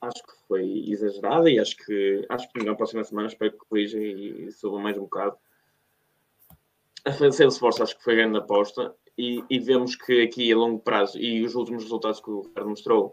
[0.00, 3.98] acho que foi exagerada e acho que acho que na próxima semana espero que corrija
[3.98, 5.36] e, e suba mais um bocado.
[7.04, 11.18] A Salesforce acho que foi grande aposta e, e vemos que aqui a longo prazo
[11.18, 13.12] e os últimos resultados que o Ricardo mostrou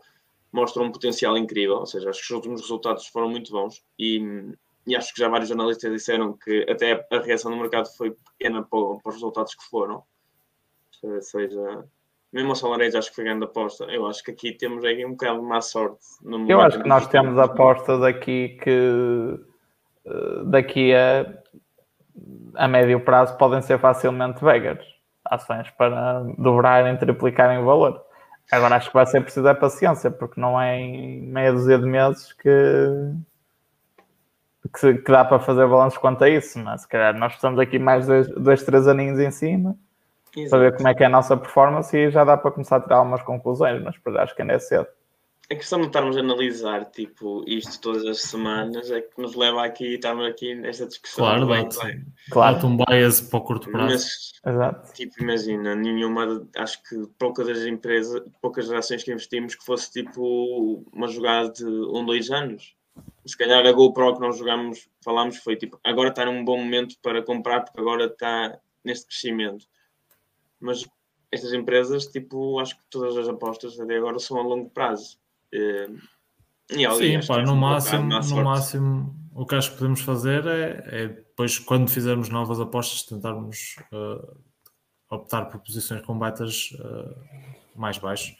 [0.52, 4.52] mostram um potencial incrível, ou seja, acho que os últimos resultados foram muito bons e,
[4.88, 8.64] e acho que já vários analistas disseram que até a reação do mercado foi pequena
[8.64, 10.04] para, para os resultados que foram.
[11.04, 11.86] Ou seja,
[12.32, 13.86] mesmo a SolarEdge acho que foi grande aposta.
[13.86, 16.00] Eu acho que aqui temos aí um bocado de má sorte.
[16.22, 19.40] No Eu acho que nós temos apostas aqui que
[20.06, 21.26] eh, daqui a,
[22.56, 24.80] a médio prazo podem ser facilmente vegas.
[25.26, 28.02] Ações para dobrarem, triplicarem o valor.
[28.52, 31.86] Agora acho que vai ser preciso é paciência, porque não é em meia dúzia de
[31.86, 32.50] meses que,
[34.80, 36.58] que, que dá para fazer balanços quanto a isso.
[36.60, 39.76] Mas se calhar nós precisamos aqui mais dois, dois três aninhos em cima
[40.50, 42.82] para ver como é que é a nossa performance e já dá para começar a
[42.82, 44.88] tirar algumas conclusões, mas por acho que ainda é cedo.
[45.52, 49.66] A questão de estarmos a analisar tipo, isto todas as semanas é que nos leva
[49.66, 51.26] aqui, estamos aqui nesta discussão.
[51.26, 52.06] Claro, Bem, dá-te bem.
[52.30, 53.94] Claro, um bias para o curto prazo.
[53.94, 54.94] Mas exato.
[54.94, 59.92] Tipo, imagina, nenhuma, acho que poucas das empresas, poucas das ações que investimos que fosse
[59.92, 62.76] tipo uma jogada de um, dois anos.
[63.26, 66.96] Se calhar a GoPro que nós jogámos, falámos, foi tipo, agora está num bom momento
[67.02, 69.66] para comprar porque agora está neste crescimento.
[70.60, 70.88] Mas
[71.32, 75.18] estas empresas, tipo, acho que todas as apostas até agora são a longo prazo.
[75.54, 75.90] Eh,
[76.72, 78.44] E, ali, Sim, pá, no máximo, no sorte.
[78.44, 83.76] máximo, o que acho que podemos fazer é, é depois, quando fizermos novas apostas, tentarmos
[83.92, 84.28] eh,
[85.10, 87.16] optar por posições com betas eh,
[87.76, 88.36] mais baixos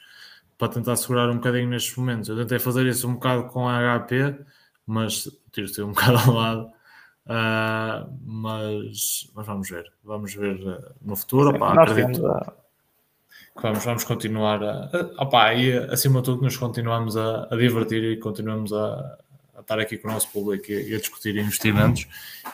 [0.60, 2.30] para tentar segurar um bocadinho nestes momentos.
[2.30, 4.38] Eu tentei fazer isso um bocado com a HP,
[4.86, 6.72] mas o tiro saiu um bocado ao lado.
[7.26, 10.60] Ah, mas, mas vamos ver, vamos ver
[11.02, 11.58] no futuro.
[11.58, 12.59] Nós acredito, temos
[13.56, 17.56] que vamos, vamos continuar a, a, opá, e acima de tudo nos continuamos a, a
[17.56, 19.18] divertir e continuamos a,
[19.56, 22.08] a estar aqui com o nosso público e, e a discutir investimentos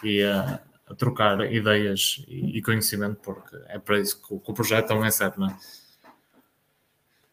[0.03, 0.59] e a,
[0.97, 5.09] trocar ideias e, e conhecimento, porque é para isso que o, que o projeto também
[5.11, 5.55] serve, não é?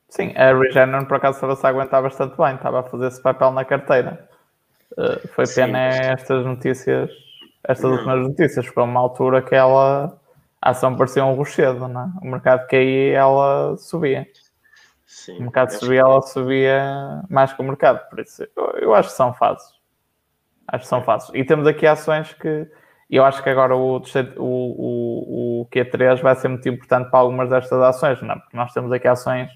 [0.09, 3.51] Sim, a Regeneron por acaso estava-se a aguentar bastante bem, estava a fazer esse papel
[3.53, 4.29] na carteira.
[4.93, 7.11] Uh, foi Sim, pena mas- estas notícias,
[7.65, 7.93] estas Não.
[7.97, 10.21] últimas notícias, foi uma altura que ela,
[10.63, 12.11] a ação parecia um rochedo, não é?
[12.23, 14.27] O mercado caía e ela subia.
[15.05, 18.09] Sim, O mercado subia, ela subia mais que o mercado.
[18.09, 19.75] Por isso, eu, eu acho que são fases.
[20.69, 21.31] Acho que são fases.
[21.35, 22.71] E temos aqui ações que
[23.11, 24.01] eu acho que agora o, o,
[24.39, 28.39] o, o Q3 vai ser muito importante para algumas destas ações, não é?
[28.39, 29.51] Porque nós temos aqui ações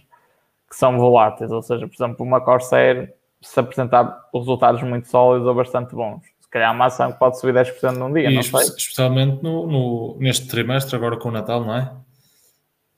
[0.69, 5.55] que são voláteis, ou seja, por exemplo, uma Corsair se apresentar resultados muito sólidos ou
[5.55, 6.23] bastante bons.
[6.57, 8.77] Calhar uma ação que pode subir 10% num dia, E não espe- sei.
[8.79, 11.93] especialmente no, no- neste trimestre, agora com o Natal, não é?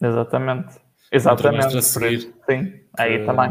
[0.00, 0.76] Exatamente.
[1.10, 1.64] Exatamente.
[1.66, 2.34] trimestre a seguir.
[2.48, 3.50] Sim, aí que- também.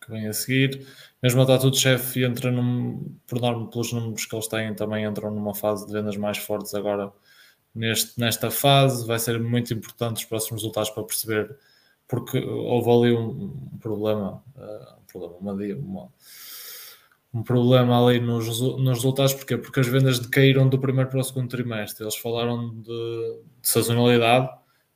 [0.00, 0.86] Que vem a seguir.
[1.22, 5.04] Mesmo a Tatu de Chefe entra num, por norma, pelos números que eles têm, também
[5.04, 7.12] entram numa fase de vendas mais fortes agora
[7.74, 9.06] neste, nesta fase.
[9.06, 11.54] Vai ser muito importante os próximos resultados para perceber
[12.08, 16.08] porque houve ali um, um problema, uh, um problema, uma, uma-
[17.34, 21.24] um problema ali nos, nos resultados, porque Porque as vendas decaíram do primeiro para o
[21.24, 22.04] segundo trimestre.
[22.04, 22.82] Eles falaram de,
[23.60, 24.48] de sazonalidade,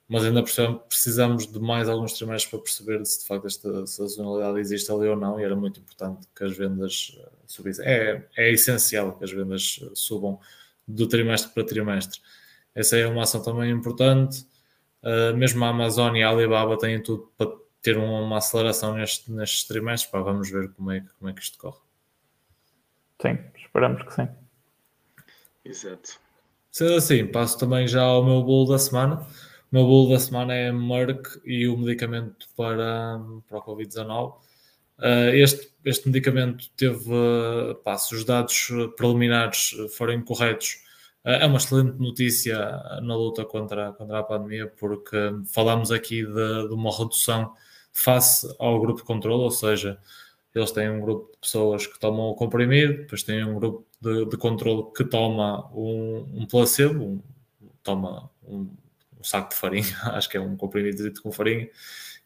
[0.08, 4.60] mas ainda precisam- precisamos de mais alguns trimestres para perceber se de facto esta sazonalidade
[4.60, 7.84] existe ali ou não, e era muito importante que as vendas eh, subissem.
[7.84, 10.38] É, é essencial que as vendas eh, subam
[10.86, 12.20] do trimestre para trimestre.
[12.74, 14.46] Essa é uma ação também importante.
[15.02, 17.50] Uh, mesmo a Amazon e a Alibaba têm tudo para
[17.82, 20.10] ter uma aceleração neste, nestes trimestres.
[20.10, 21.87] Pá, vamos ver como é, como é que isto corre.
[23.20, 24.28] Sim, esperamos que sim.
[25.64, 26.20] Exato.
[26.70, 29.26] Sendo assim, passo também já ao meu bolo da semana.
[29.70, 34.34] O meu bolo da semana é Merck e o medicamento para, para o Covid-19.
[34.98, 40.82] Uh, este, este medicamento teve, uh, pá, se os dados preliminares forem corretos,
[41.24, 42.58] uh, é uma excelente notícia
[43.02, 45.16] na luta contra, contra a pandemia, porque
[45.52, 47.54] falamos aqui de, de uma redução
[47.92, 49.98] face ao grupo de controle, ou seja,
[50.54, 54.26] eles têm um grupo de pessoas que tomam o comprimido, depois têm um grupo de,
[54.26, 57.22] de controle que toma um, um placebo, um,
[57.82, 58.68] toma um,
[59.18, 61.68] um, saco de farinha, acho que é um comprimido com farinha,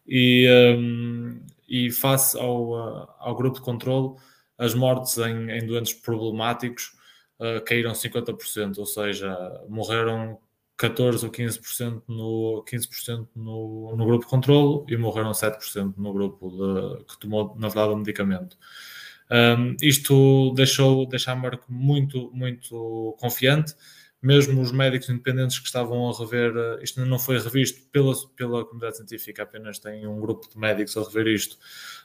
[0.07, 4.17] e, um, e face ao, ao grupo de controle,
[4.59, 6.93] as mortes em, em doentes problemáticos
[7.39, 10.39] uh, caíram 50%, ou seja, morreram
[10.83, 16.51] 14 ou 15% no, 15% no, no grupo de controle e morreram 7% no grupo
[16.51, 18.59] de, que tomou, na verdade, o medicamento.
[19.31, 23.75] Um, isto deixou, deixou a Merck muito, muito confiante.
[24.21, 28.65] Mesmo os médicos independentes que estavam a rever, eh, isto não foi revisto pela, pela
[28.65, 31.59] comunidade científica, apenas tem um grupo de médicos a rever isto.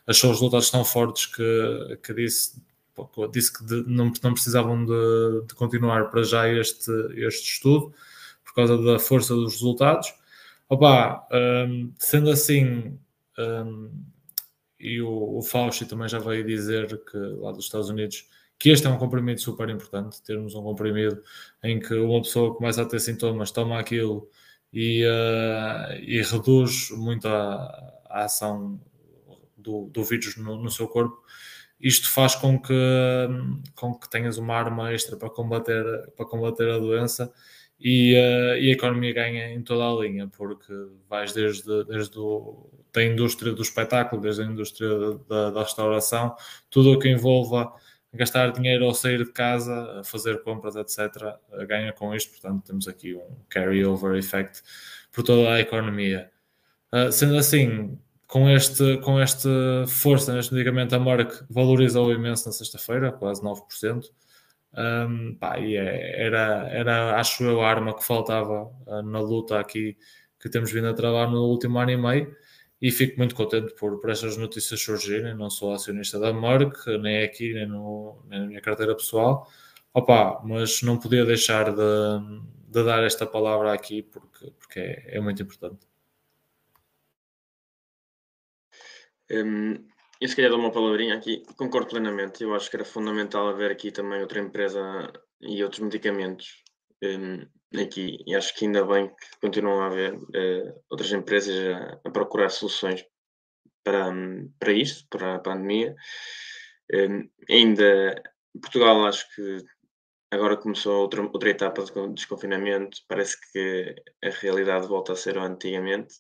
[0.08, 2.60] Achou os resultados tão fortes que, que disse,
[3.32, 7.94] disse que de, não, não precisavam de, de continuar para já este, este estudo
[8.58, 10.14] causa da força dos resultados.
[10.70, 13.00] Opa, um, sendo assim,
[13.38, 14.04] um,
[14.80, 18.28] e o, o Fauci também já veio dizer que lá dos Estados Unidos
[18.60, 21.22] que este é um comprimido super importante, termos um comprimido
[21.64, 24.30] em que uma pessoa começa a ter sintomas, toma aquilo
[24.74, 28.80] e, uh, e reduz muito a, a ação
[29.56, 31.22] do, do vírus no, no, seu corpo.
[31.80, 32.74] Isto faz com que,
[33.76, 35.84] com que tenhas uma arma extra para combater,
[36.16, 37.32] para combater a doença
[37.80, 40.74] e, uh, e, a economia ganha em toda a linha, porque
[41.10, 44.90] vais desde, desde o, da indústria do espetáculo, desde a indústria
[45.30, 46.36] da, da restauração,
[46.70, 47.72] tudo o que envolva
[48.14, 51.36] gastar dinheiro ao sair de casa, fazer compras, etc.,
[51.68, 52.32] ganha com isto.
[52.32, 54.64] Portanto, temos aqui um carry-over effect
[55.12, 56.32] por toda a economia.
[56.92, 59.50] Uh, sendo assim, com este, com esta
[59.88, 64.06] força neste medicamento, a Merck valorizou imenso na sexta-feira, quase 9%.
[64.78, 69.60] Um, pá, e é, era, era, acho eu, a arma que faltava uh, na luta
[69.60, 69.98] aqui
[70.40, 72.36] que temos vindo a trabalhar no último ano e meio.
[72.80, 75.36] E fico muito contente por, por estas notícias surgirem.
[75.36, 79.50] Não sou acionista da Merck, nem aqui, nem, no, nem na minha carteira pessoal.
[79.94, 81.82] Opa, mas não podia deixar de,
[82.68, 85.88] de dar esta palavra aqui porque, porque é, é muito importante.
[89.32, 89.84] Um,
[90.20, 92.44] eu se calhar dou uma palavrinha aqui, concordo plenamente.
[92.44, 94.82] Eu acho que era fundamental haver aqui também outra empresa
[95.42, 96.64] e outros medicamentos
[97.04, 98.18] um, aqui.
[98.26, 102.50] E acho que ainda bem que continuam a haver uh, outras empresas a, a, procurar
[102.50, 103.06] soluções
[103.84, 105.96] para, um, para isto, para a pandemia.
[106.94, 108.22] Um, ainda
[108.60, 109.58] Portugal acho que
[110.32, 112.98] agora começou outra, outra etapa de desconfinamento.
[113.08, 116.16] Parece que a realidade volta a ser o antigamente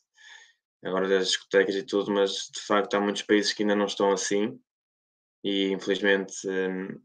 [0.84, 4.12] agora das discotecas e tudo, mas de facto há muitos países que ainda não estão
[4.12, 4.60] assim
[5.44, 7.00] e infelizmente hum,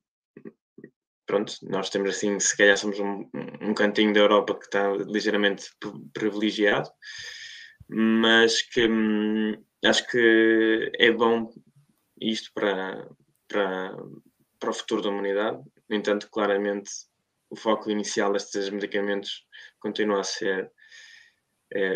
[1.27, 3.29] pronto, nós temos assim, se calhar somos um,
[3.61, 5.71] um cantinho da Europa que está ligeiramente
[6.13, 6.91] privilegiado,
[7.89, 11.53] mas que hum, acho que é bom
[12.21, 13.09] isto para,
[13.49, 13.97] para,
[14.59, 15.63] para o futuro da humanidade.
[15.89, 16.91] No entanto, claramente
[17.51, 19.45] o foco inicial destes medicamentos
[19.81, 20.71] continua a ser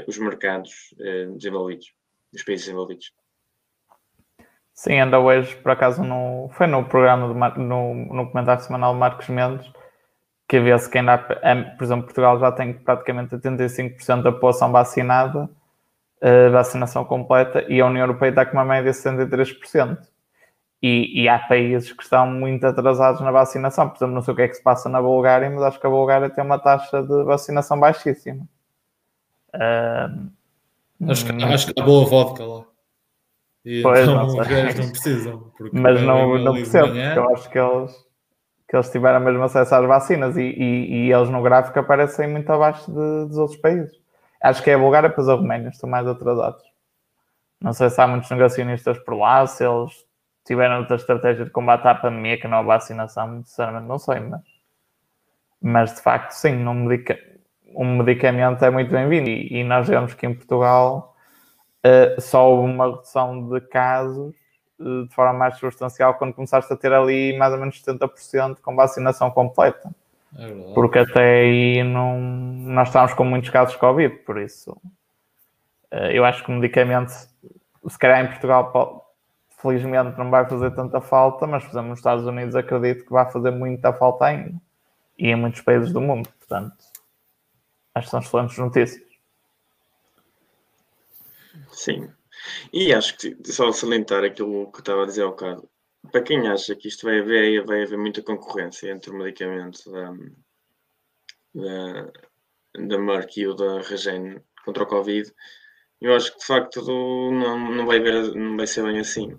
[0.06, 1.92] os mercados eh, desenvolvidos,
[2.32, 3.12] os países desenvolvidos.
[4.74, 9.00] Sim, ainda hoje, por acaso, no, foi no programa, de, no, no comentário semanal de
[9.00, 9.66] Marcos Mendes,
[10.48, 15.44] que vê-se que ainda, por exemplo, Portugal já tem praticamente 85% da população vacinada,
[16.22, 19.98] uh, vacinação completa, e a União Europeia está com uma média de 63%.
[20.82, 23.88] E, e, há países que estão muito atrasados na vacinação.
[23.88, 25.86] Por exemplo, não sei o que é que se passa na Bulgária, mas acho que
[25.86, 28.46] a Bulgária tem uma taxa de vacinação baixíssima.
[29.56, 32.64] Uh, acho, que, hum, acho que há boa vodka lá.
[33.64, 35.52] E pois, então não, os gajos não precisam.
[35.72, 38.06] Mas não, não percebo, porque eu acho que eles,
[38.68, 42.48] que eles tiveram mesmo acesso às vacinas e, e, e eles no gráfico aparecem muito
[42.50, 43.92] abaixo de, dos outros países.
[44.40, 46.62] Acho que é a Bulgária, depois a Roménia, estão mais atrasados.
[47.60, 49.92] Não sei se há muitos negacionistas por lá, se eles
[50.44, 54.42] tiveram outra estratégia de combate à pandemia que não a vacinação, sinceramente não sei, mas,
[55.60, 57.18] mas de facto sim, não medica,
[57.76, 59.28] um medicamento é muito bem-vindo.
[59.28, 61.14] E, e, nós vemos que em Portugal
[61.84, 64.34] uh, só houve uma redução de casos
[64.80, 68.74] uh, de forma mais substancial quando começaste a ter ali mais ou menos 70% com
[68.74, 69.94] vacinação completa.
[70.38, 74.72] É Porque até aí não, nós estávamos com muitos casos de Covid, por isso
[75.92, 79.04] uh, eu acho que o medicamento, se calhar em Portugal,
[79.60, 83.50] felizmente não vai fazer tanta falta, mas exemplo nos Estados Unidos acredito que vai fazer
[83.50, 84.54] muita falta ainda.
[85.18, 86.28] e em muitos países do mundo.
[86.38, 86.74] Portanto,
[87.96, 89.02] acho que são excelentes notícias.
[91.72, 92.10] Sim.
[92.72, 95.68] E acho que só salientar aquilo que estava a dizer ao bocado.
[96.12, 100.12] Para quem acha que isto vai haver, vai haver muita concorrência entre o medicamento da,
[101.54, 102.12] da,
[102.86, 105.32] da Merck e o da Regen contra o Covid,
[106.00, 109.36] eu acho que de facto não, não, vai, haver, não vai ser bem assim.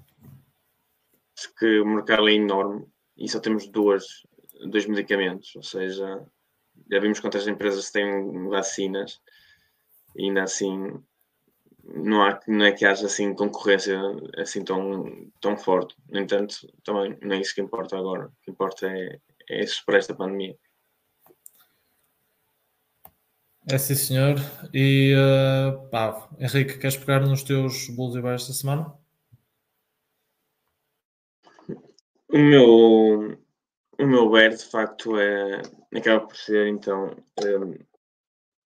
[1.37, 4.23] Acho que o mercado é enorme e só temos duas,
[4.69, 6.25] dois medicamentos, ou seja,
[6.91, 9.21] já vimos quantas empresas têm vacinas
[10.15, 10.93] e ainda assim
[11.83, 13.99] não, há, não é que haja assim concorrência
[14.37, 15.95] assim tão, tão forte.
[16.09, 18.27] No entanto, também não é isso que importa agora.
[18.27, 19.19] O que importa é,
[19.49, 20.57] é superar esta pandemia.
[23.69, 24.35] É sim, senhor.
[24.73, 28.93] E uh, pá, Henrique, queres pegar nos teus bolos e baixos da semana?
[32.29, 33.37] O meu,
[33.99, 35.61] o meu bear, de facto, é,
[35.95, 37.73] acaba por ser então um,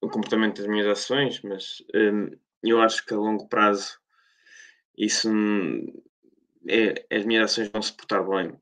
[0.01, 2.30] o comportamento das minhas ações, mas um,
[2.63, 3.99] eu acho que a longo prazo
[4.97, 5.30] isso
[6.67, 8.59] é, as minhas ações vão se portar bem.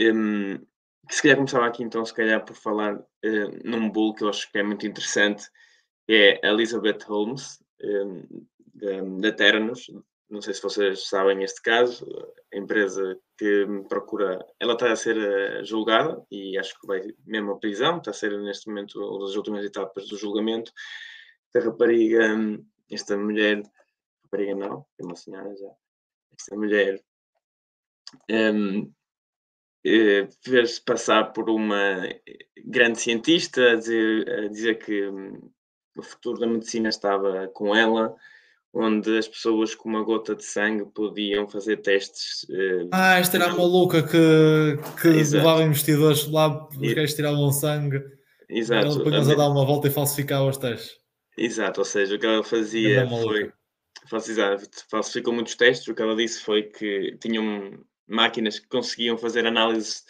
[0.00, 0.66] Um,
[1.10, 4.50] se calhar começava aqui então se calhar por falar uh, num bull que eu acho
[4.50, 5.48] que é muito interessante,
[6.08, 9.90] é a Elizabeth Holmes, um, da, Ternos.
[10.28, 12.06] Não sei se vocês sabem este caso,
[12.52, 17.14] a empresa que me procura, ela está a ser uh, julgada e acho que vai
[17.24, 20.70] mesmo à prisão, está a ser neste momento uma das últimas etapas do julgamento.
[21.56, 22.36] A rapariga
[22.90, 23.62] esta mulher,
[24.24, 25.70] rapariga não, é uma senhora já,
[26.38, 27.02] esta mulher
[28.30, 28.92] um,
[29.84, 32.08] eh, fez-se passar por uma
[32.64, 35.50] grande cientista a dizer, a dizer que um,
[35.96, 38.14] o futuro da medicina estava com ela,
[38.72, 42.44] onde as pessoas com uma gota de sangue podiam fazer testes.
[42.50, 48.02] Uh, ah, esta era a maluca que, que levava investidores lá, os gajos tiravam sangue.
[48.48, 48.98] Exato.
[48.98, 50.96] Depois a dar uma volta e falsificava os testes.
[51.36, 53.52] Exato, ou seja, o que ela fazia foi.
[54.90, 55.86] Falsificou muitos testes.
[55.86, 60.02] O que ela disse foi que tinham máquinas que conseguiam fazer análise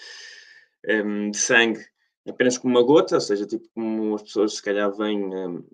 [0.89, 1.85] um, de sangue
[2.29, 5.65] apenas com uma gota, ou seja, tipo como as pessoas se calhar vêm, um,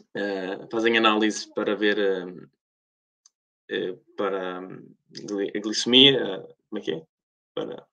[0.00, 7.02] uh, eh, fazem análise para ver uh, para a glicemia, como é que é?
[7.54, 7.86] Para.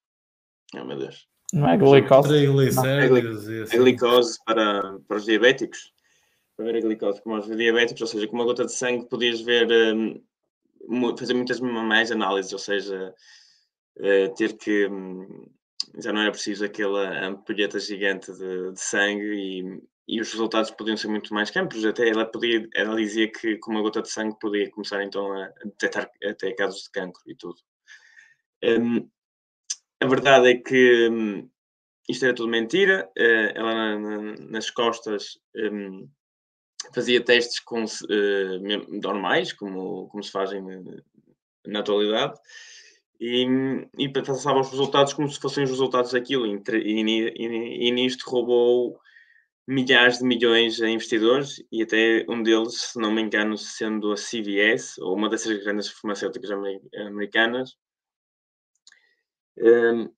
[0.75, 1.27] Oh meu Deus.
[1.53, 2.75] Não é glicose.
[2.75, 2.85] Não.
[2.85, 5.93] É, glicose, é glicose para, para os diabéticos
[6.55, 9.41] para ver a glicose como aos diabéticos, ou seja, com uma gota de sangue podias
[9.41, 13.13] ver, um, fazer muitas mais análises, ou seja,
[13.97, 14.87] uh, ter que.
[14.87, 15.49] Um,
[15.97, 20.97] já não era preciso aquela ampulheta gigante de, de sangue e, e, os resultados podiam
[20.97, 21.83] ser muito mais campos.
[21.85, 25.51] Até ela, podia, ela dizia que com uma gota de sangue podia começar então a
[25.63, 27.57] detectar até casos de cancro e tudo.
[28.63, 29.09] Um,
[29.99, 31.49] a verdade é que um,
[32.09, 33.09] isto era tudo mentira.
[33.17, 36.07] Uh, ela na, na, nas costas um,
[36.93, 40.63] fazia testes com, uh, normais, como, como se fazem
[41.65, 42.39] na atualidade,
[43.19, 43.47] e,
[43.97, 48.99] e passava os resultados como se fossem os resultados daquilo, e, e, e nisto roubou
[49.67, 54.15] milhares de milhões a investidores e até um deles, se não me engano, sendo a
[54.15, 56.51] CVS, ou uma dessas grandes farmacêuticas
[56.93, 57.75] americanas,
[59.57, 60.13] um,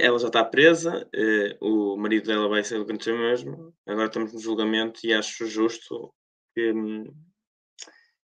[0.00, 3.74] ela já está presa, eh, o marido dela vai ser o mesmo.
[3.86, 6.14] Agora estamos no julgamento e acho justo
[6.54, 7.12] que hum,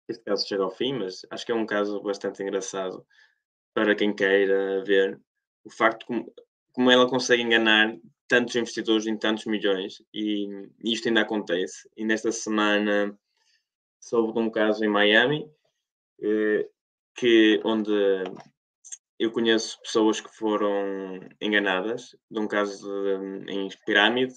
[0.09, 3.07] este caso chegue ao fim, mas acho que é um caso bastante engraçado
[3.75, 5.19] para quem queira ver
[5.65, 6.33] o facto como,
[6.73, 7.97] como ela consegue enganar
[8.29, 10.47] tantos investidores em tantos milhões e,
[10.85, 11.89] isto ainda acontece.
[11.97, 13.19] E nesta semana
[14.01, 15.51] soube de um caso em Miami
[16.23, 16.69] eh,
[17.15, 17.93] que onde
[19.19, 24.35] eu conheço pessoas que foram enganadas, de um caso de, em pirâmide,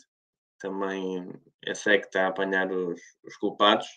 [0.60, 1.32] também
[1.74, 3.88] SEC está a apanhar os, os culpados,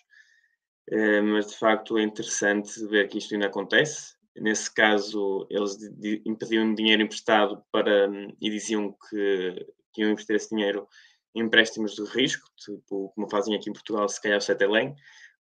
[0.91, 4.15] eh, mas de facto é interessante ver que isto ainda acontece.
[4.35, 5.77] Nesse caso, eles
[6.25, 8.07] impediam dinheiro emprestado para,
[8.41, 9.65] e diziam que,
[9.95, 10.87] que iam investir esse dinheiro
[11.33, 14.95] em empréstimos de risco, tipo, como fazem aqui em Portugal, se calhar o Cetelém,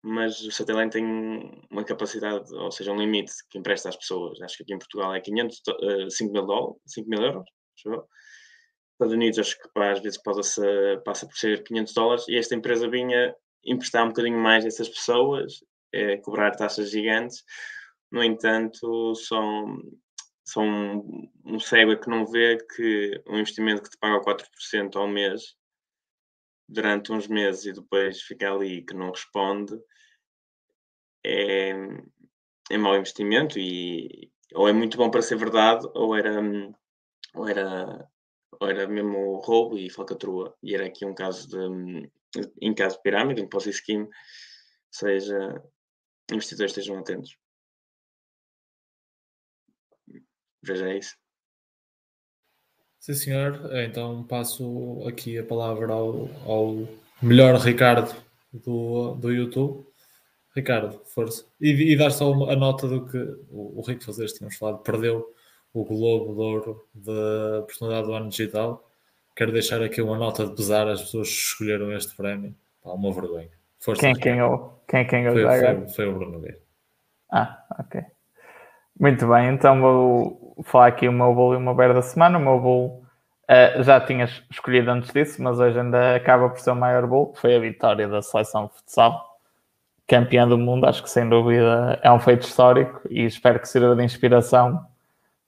[0.03, 1.05] mas o Satellite tem
[1.71, 4.41] uma capacidade, ou seja, um limite que empresta às pessoas.
[4.41, 7.45] Acho que aqui em Portugal é 500, uh, 5 mil dólares, 5 mil euros,
[7.85, 8.05] Nos
[8.93, 12.89] Estados Unidos acho que às vezes passa, passa por ser 500 dólares e esta empresa
[12.89, 13.35] vinha
[13.65, 15.55] emprestar um bocadinho mais a essas pessoas,
[15.93, 17.43] é, cobrar taxas gigantes.
[18.11, 19.77] No entanto, são,
[20.47, 24.97] são um, um cego é que não vê que um investimento que te paga 4%
[24.97, 25.57] ao mês
[26.69, 29.77] durante uns meses e depois fica ali que não responde,
[31.25, 31.73] é,
[32.71, 36.41] é mau investimento e ou é muito bom para ser verdade ou era,
[37.35, 38.09] ou era
[38.63, 40.57] era mesmo roubo e falcatrua.
[40.63, 42.11] E era aqui um caso de,
[42.61, 44.11] em caso de pirâmide, um Ponzi Scheme, ou
[44.91, 45.63] seja,
[46.33, 47.37] investidores estejam atentos.
[50.67, 51.17] Veja isso.
[52.99, 53.71] Sim, senhor.
[53.85, 56.89] Então passo aqui a palavra ao, ao
[57.23, 58.15] melhor Ricardo
[58.53, 59.87] do, do YouTube.
[60.55, 61.45] Ricardo, força.
[61.61, 63.19] E, e dar só a nota do que
[63.51, 65.33] o, o Rico Fazeres tínhamos falado, perdeu
[65.73, 68.91] o Globo de Ouro da oportunidade do ano digital.
[69.37, 72.55] Quero deixar aqui uma nota de pesar às pessoas que escolheram este prémio.
[72.83, 73.51] Pá, uma vergonha.
[73.79, 76.59] Força, quem, quem, eu, quem, quem eu foi, foi, foi, o Bruno Guerra.
[77.31, 78.03] Ah, ok.
[78.99, 82.39] Muito bem, então vou falar aqui o meu bolo e o meu da semana.
[82.39, 83.03] O meu bolo
[83.51, 87.33] uh, já tinhas escolhido antes disso, mas hoje ainda acaba por ser o maior bolo,
[87.35, 89.39] que foi a vitória da seleção de futsal,
[90.09, 90.87] campeã do mundo.
[90.87, 94.87] Acho que sem dúvida é um feito histórico e espero que sirva de inspiração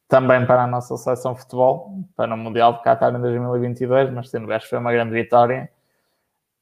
[0.09, 4.31] também para a nossa seleção de futebol, para o Mundial de Qatar em 2022, mas
[4.31, 5.71] sendo acho que foi uma grande vitória.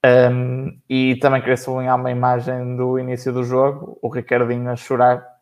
[0.05, 5.36] Um, e também queria sublinhar uma imagem do início do jogo, o Ricardinho a chorar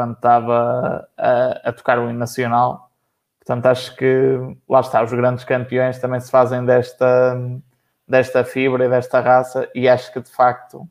[0.00, 2.90] quando estava a, a tocar o nacional.
[3.38, 7.36] Portanto, acho que lá está, os grandes campeões também se fazem desta,
[8.08, 10.88] desta fibra e desta raça, e acho que de facto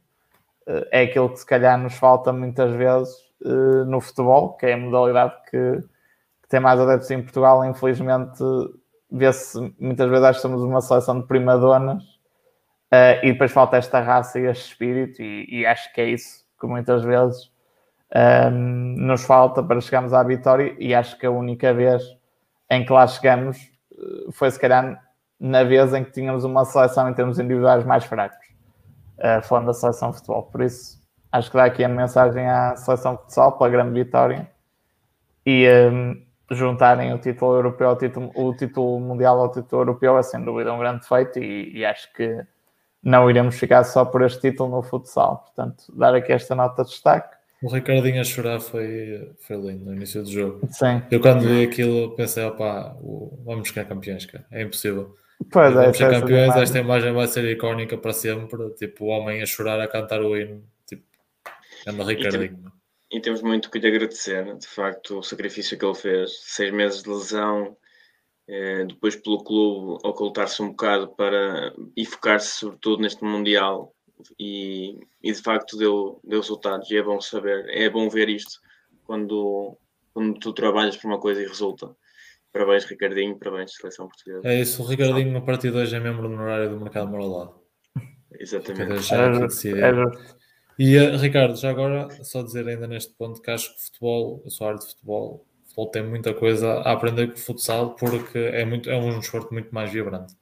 [0.68, 4.74] eh, é aquilo que se calhar nos falta muitas vezes eh, no futebol, que é
[4.74, 5.84] a modalidade que
[6.47, 8.43] tem mais adeptos em Portugal, infelizmente
[9.12, 12.03] vê-se muitas vezes acho que somos uma seleção de primadonas
[12.93, 16.45] uh, e depois falta esta raça e este espírito e, e acho que é isso
[16.60, 17.51] que muitas vezes
[18.16, 22.03] um, nos falta para chegarmos à vitória e acho que a única vez
[22.70, 23.57] em que lá chegamos
[23.91, 25.03] uh, foi se calhar
[25.39, 28.45] na vez em que tínhamos uma seleção em termos individuais mais fracos,
[29.20, 30.43] uh, falando da seleção de futebol.
[30.43, 30.99] Por isso,
[31.32, 34.49] acho que dá aqui a mensagem à seleção de futsal pela grande vitória
[35.45, 40.24] e um, juntarem o título europeu ao título, o título mundial ao título europeu é
[40.24, 42.43] sem dúvida um grande feito e, e, acho que
[43.01, 45.38] não iremos ficar só por este título no futsal.
[45.38, 47.38] Portanto, dar aqui esta nota de destaque.
[47.62, 50.68] O Ricardinho a chorar foi, foi lindo no início do jogo.
[50.72, 51.01] Sim.
[51.12, 52.95] Eu quando vi aquilo pensei, opá,
[53.43, 54.45] vamos ficar campeões, cara.
[54.51, 55.16] é impossível.
[55.51, 59.41] Pois é, vamos ser campeões, esta imagem vai ser icónica para sempre, tipo o homem
[59.41, 61.03] a chorar, a cantar o hino, tipo,
[61.88, 62.80] anda Ricardinho
[63.12, 66.39] e temos muito que lhe agradecer, de facto, o sacrifício que ele fez.
[66.43, 67.76] Seis meses de lesão,
[68.47, 73.95] eh, depois pelo clube ocultar-se um bocado para e focar-se sobretudo neste Mundial
[74.39, 78.59] e, e, de facto deu, deu resultados e é bom saber, é bom ver isto
[79.03, 79.78] quando,
[80.13, 81.95] quando tu trabalhas por uma coisa e resulta.
[82.51, 84.41] Parabéns Ricardinho, parabéns Seleção Portuguesa.
[84.43, 87.59] É isso, o Ricardinho no partido hoje é membro honorário do Mercado Moralado.
[88.39, 89.13] Exatamente.
[89.13, 90.39] É, é,
[90.80, 94.43] e uh, Ricardo, já agora, só dizer ainda neste ponto que acho que o futebol,
[94.45, 97.95] a sua área de futebol, o futebol tem muita coisa a aprender com o futsal
[97.95, 100.34] porque é, muito, é um desporto muito mais vibrante.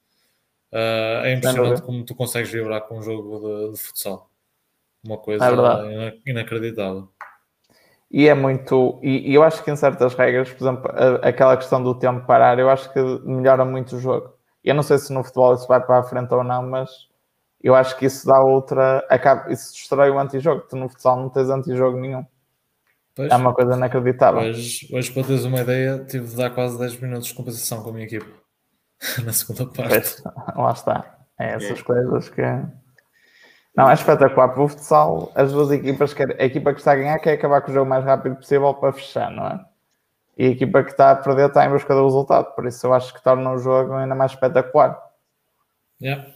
[0.72, 4.30] Uh, é impressionante como tu consegues vibrar com um jogo de, de futsal.
[5.04, 7.10] Uma coisa é inacreditável.
[8.12, 9.00] E é muito.
[9.02, 12.26] E, e, eu acho que em certas regras, por exemplo, a, aquela questão do tempo
[12.26, 14.34] parar, eu acho que melhora muito o jogo.
[14.64, 16.90] Eu não sei se no futebol isso vai para a frente ou não, mas
[17.62, 19.06] eu acho que isso dá outra.
[19.10, 20.62] Acaba, isso destrói o antijogo.
[20.70, 22.26] Tu no futsal não tens antijogo nenhum.
[23.16, 24.42] Pois, é uma coisa inacreditável.
[24.42, 27.90] Hoje, hoje, para teres uma ideia, tive de dar quase 10 minutos de compensação com
[27.90, 28.47] a minha equipe
[29.24, 29.90] na segunda parte.
[29.90, 30.24] Pois,
[30.56, 31.18] lá está.
[31.40, 31.84] É essas é.
[31.84, 32.42] coisas que.
[33.76, 34.50] Não, é espetacular.
[34.50, 37.70] Para o futsal, as duas equipas, a equipa que está a ganhar quer acabar com
[37.70, 39.64] o jogo o mais rápido possível para fechar, não é?
[40.38, 42.56] E a equipa que está a perder está em busca do resultado.
[42.56, 45.00] Por isso eu acho que torna o jogo ainda mais espetacular.
[46.02, 46.28] Yeah.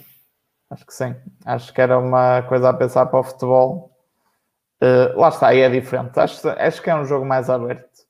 [0.69, 1.15] Acho que sim.
[1.45, 3.91] Acho que era uma coisa a pensar para o futebol.
[4.81, 6.19] Uh, lá está, aí é diferente.
[6.19, 8.00] Acho, acho que é um jogo mais aberto.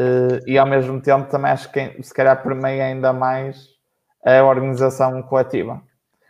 [0.00, 3.68] Uh, e ao mesmo tempo também acho que se calhar permeia ainda mais
[4.24, 5.82] a organização coletiva.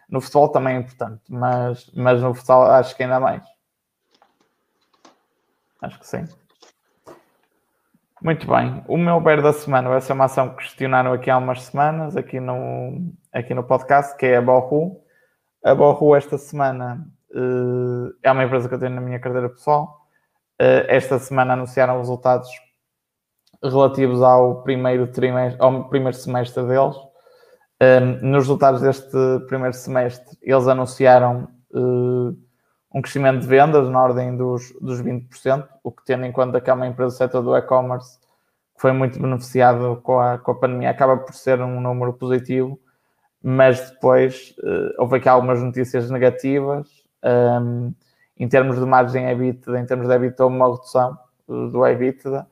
[0.09, 3.45] No futebol também é importante, mas, mas no futebol acho que ainda mais.
[5.81, 6.25] Acho que sim.
[8.21, 8.83] Muito bem.
[8.89, 12.17] O meu bear da semana vai ser uma ação que questionaram aqui há umas semanas,
[12.17, 15.01] aqui no, aqui no podcast, que é a Borru.
[15.65, 20.07] A Borru esta semana uh, é uma empresa que eu tenho na minha carteira pessoal.
[20.61, 22.51] Uh, esta semana anunciaram resultados
[23.63, 26.97] relativos ao primeiro trimestre, ao primeiro semestre deles.
[27.83, 29.17] Uh, nos resultados deste
[29.49, 31.49] primeiro semestre, eles anunciaram
[32.93, 36.69] um crescimento de vendas na ordem dos, dos 20%, o que tendo em conta que
[36.69, 38.19] é uma empresa do setor do e-commerce
[38.75, 42.81] que foi muito beneficiado com a, com a pandemia, acaba por ser um número positivo,
[43.43, 46.89] mas depois uh, houve aqui algumas notícias negativas
[47.25, 47.95] um,
[48.39, 52.47] em termos de margem EBITDA, em termos de EBITDA, houve uma redução uh, do EBITDA,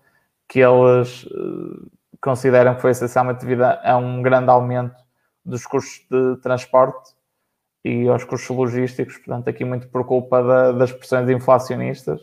[0.48, 1.90] que eles uh,
[2.20, 4.96] consideram que foi essencialmente devido a um grande aumento
[5.44, 7.14] dos custos de transporte
[7.84, 12.20] e aos custos logísticos, portanto, aqui muito por culpa da, das pressões inflacionistas,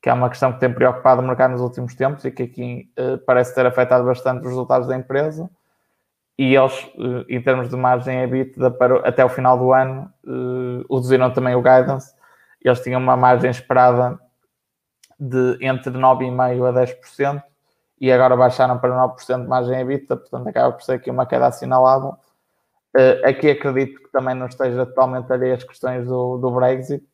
[0.00, 2.90] que é uma questão que tem preocupado o mercado nos últimos tempos e que aqui
[2.98, 5.50] uh, parece ter afetado bastante os resultados da empresa.
[6.38, 10.94] E eles, uh, em termos de margem EBITDA, para, até o final do ano, uh,
[10.94, 12.14] reduziram também o guidance.
[12.62, 14.18] Eles tinham uma margem esperada
[15.18, 17.42] de entre 9,5% a 10%
[18.00, 21.46] e agora baixaram para 9% de margem EBITDA, portanto acaba por ser aqui uma queda
[21.46, 22.16] assinalável.
[22.96, 27.06] Uh, aqui acredito que também não esteja totalmente alheio as questões do, do Brexit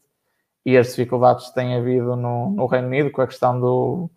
[0.64, 4.10] e as dificuldades que têm havido no, no Reino Unido com a questão do.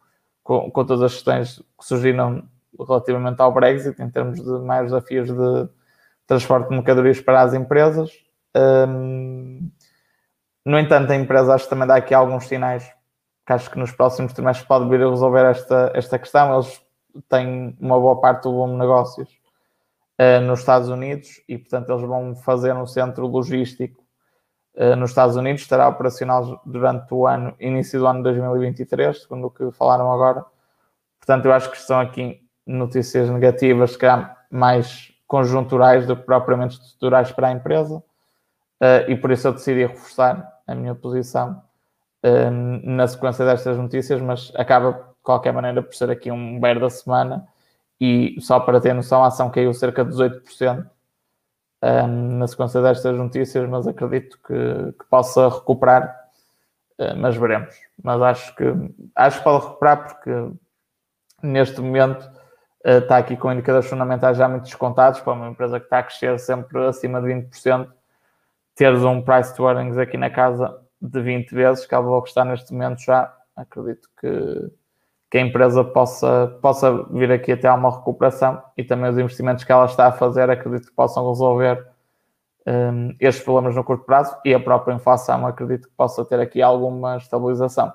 [0.44, 2.48] Com, com, todas as questões que surgiram
[2.78, 5.70] relativamente ao Brexit, em termos de mais desafios de
[6.28, 8.12] transporte de mercadorias para as empresas.
[8.56, 9.72] Um,
[10.64, 12.92] no entanto, a empresa acho que também dá aqui alguns sinais
[13.46, 16.54] que acho que nos próximos trimestres pode vir a resolver esta, esta questão.
[16.56, 16.82] Eles
[17.30, 19.30] têm uma boa parte do volume de negócios
[20.20, 24.04] uh, nos Estados Unidos e, portanto, eles vão fazer um centro logístico
[24.76, 29.52] uh, nos Estados Unidos, estará operacional durante o ano, início do ano 2023, segundo o
[29.52, 30.44] que falaram agora.
[31.20, 36.80] Portanto, eu acho que estão aqui notícias negativas, se calhar mais conjunturais do que propriamente
[36.80, 41.62] estruturais para a empresa, uh, e por isso eu decidi reforçar a minha posição
[42.84, 46.90] na sequência destas notícias, mas acaba de qualquer maneira por ser aqui um bear da
[46.90, 47.48] semana.
[48.00, 50.86] E só para ter noção, a ação caiu cerca de 18%
[51.84, 56.16] um, na sequência destas notícias, mas acredito que, que possa recuperar,
[57.00, 57.76] uh, mas veremos.
[58.02, 58.64] Mas acho que
[59.16, 60.32] acho que pode recuperar porque
[61.44, 62.24] neste momento
[62.86, 66.04] uh, está aqui com indicadores fundamentais já muito descontados para uma empresa que está a
[66.04, 67.88] crescer sempre acima de 20%,
[68.74, 72.46] teres um price to earnings aqui na casa de 20 vezes, que é que está
[72.46, 74.72] neste momento já, acredito que,
[75.30, 79.64] que a empresa possa, possa vir aqui até a uma recuperação e também os investimentos
[79.64, 81.88] que ela está a fazer, acredito que possam resolver
[82.68, 86.62] um, estes problemas no curto prazo e a própria inflação, acredito que possa ter aqui
[86.62, 87.94] alguma estabilização.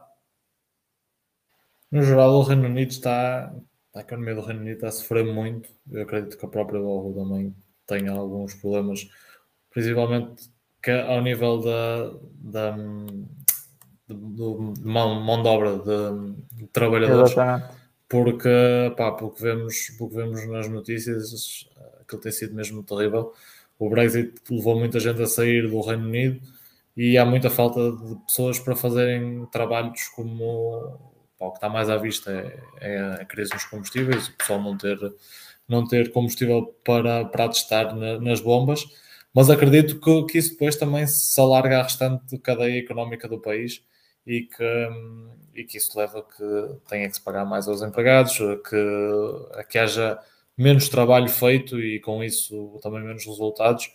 [1.90, 3.52] No geral, o Reino Unido está,
[3.94, 5.68] a economia do Reino Unido está a sofrer muito.
[5.90, 9.10] Eu acredito que a própria Volvo também tenha alguns problemas,
[9.70, 10.48] principalmente
[10.82, 12.76] que ao nível da, da
[14.14, 17.74] de mão, mão de obra de, de trabalhadores, Exatamente.
[18.08, 18.48] porque,
[18.96, 21.68] pá, porque, vemos, porque vemos nas notícias,
[22.00, 23.32] aquilo tem sido mesmo terrível.
[23.78, 26.40] O Brexit levou muita gente a sair do Reino Unido
[26.96, 30.98] e há muita falta de pessoas para fazerem trabalhos como
[31.38, 34.60] pá, o que está mais à vista é, é a crise nos combustíveis, o pessoal
[34.60, 34.98] não ter,
[35.68, 38.84] não ter combustível para, para testar na, nas bombas
[39.34, 43.82] mas acredito que, que isso depois também se alarga à restante cadeia económica do país
[44.26, 44.88] e que,
[45.54, 48.36] e que isso leva a que tenha que se pagar mais aos empregados,
[48.68, 50.18] que, a que haja
[50.56, 53.90] menos trabalho feito e com isso também menos resultados.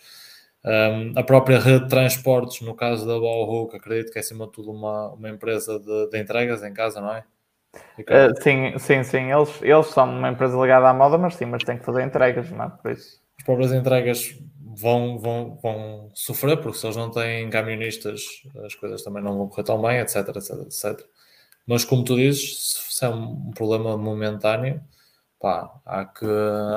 [0.63, 4.47] Um, a própria rede de transportes, no caso da Bauhu, que acredito que é acima
[4.47, 7.23] de tudo uma, uma empresa de, de entregas em casa, não é?
[7.99, 9.31] Uh, sim, sim, sim.
[9.31, 12.49] Eles, eles são uma empresa ligada à moda, mas sim, mas têm que fazer entregas,
[12.49, 12.69] não é?
[12.69, 13.21] Por isso.
[13.37, 14.35] As próprias entregas
[14.75, 18.21] vão, vão, vão sofrer, porque se eles não têm camionistas,
[18.65, 21.07] as coisas também não vão correr tão bem, etc, etc, etc.
[21.65, 24.83] Mas como tu dizes, se é um problema momentâneo,
[25.39, 26.25] pá, há que,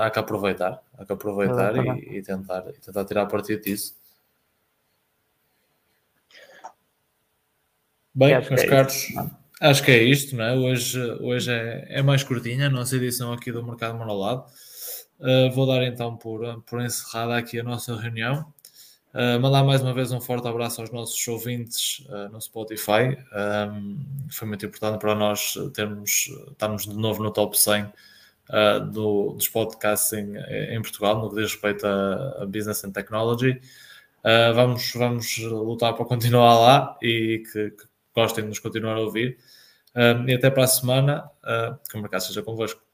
[0.01, 3.97] há que aproveitar, há que aproveitar e, e, tentar, e tentar tirar partido disso.
[8.15, 9.07] Bem, meus é caros,
[9.61, 10.57] acho que é isto, não é?
[10.57, 14.47] Hoje, hoje é, é mais curtinha a nossa edição aqui do Mercado Monolado.
[15.21, 18.53] Uh, vou dar então por, por encerrada aqui a nossa reunião.
[19.13, 23.19] Uh, mandar mais uma vez um forte abraço aos nossos ouvintes uh, no Spotify.
[23.73, 23.99] Um,
[24.31, 27.91] foi muito importante para nós termos, estarmos de novo no top 100 uh,
[28.93, 33.61] do, dos podcasts em, em, Portugal, no que diz respeito a, a Business and Technology.
[34.55, 39.39] vamos, vamos lutar para continuar lá e que, que gostem de nos continuar a ouvir.
[40.27, 41.31] e até para a semana,
[41.91, 42.88] que o mercado seja convosco.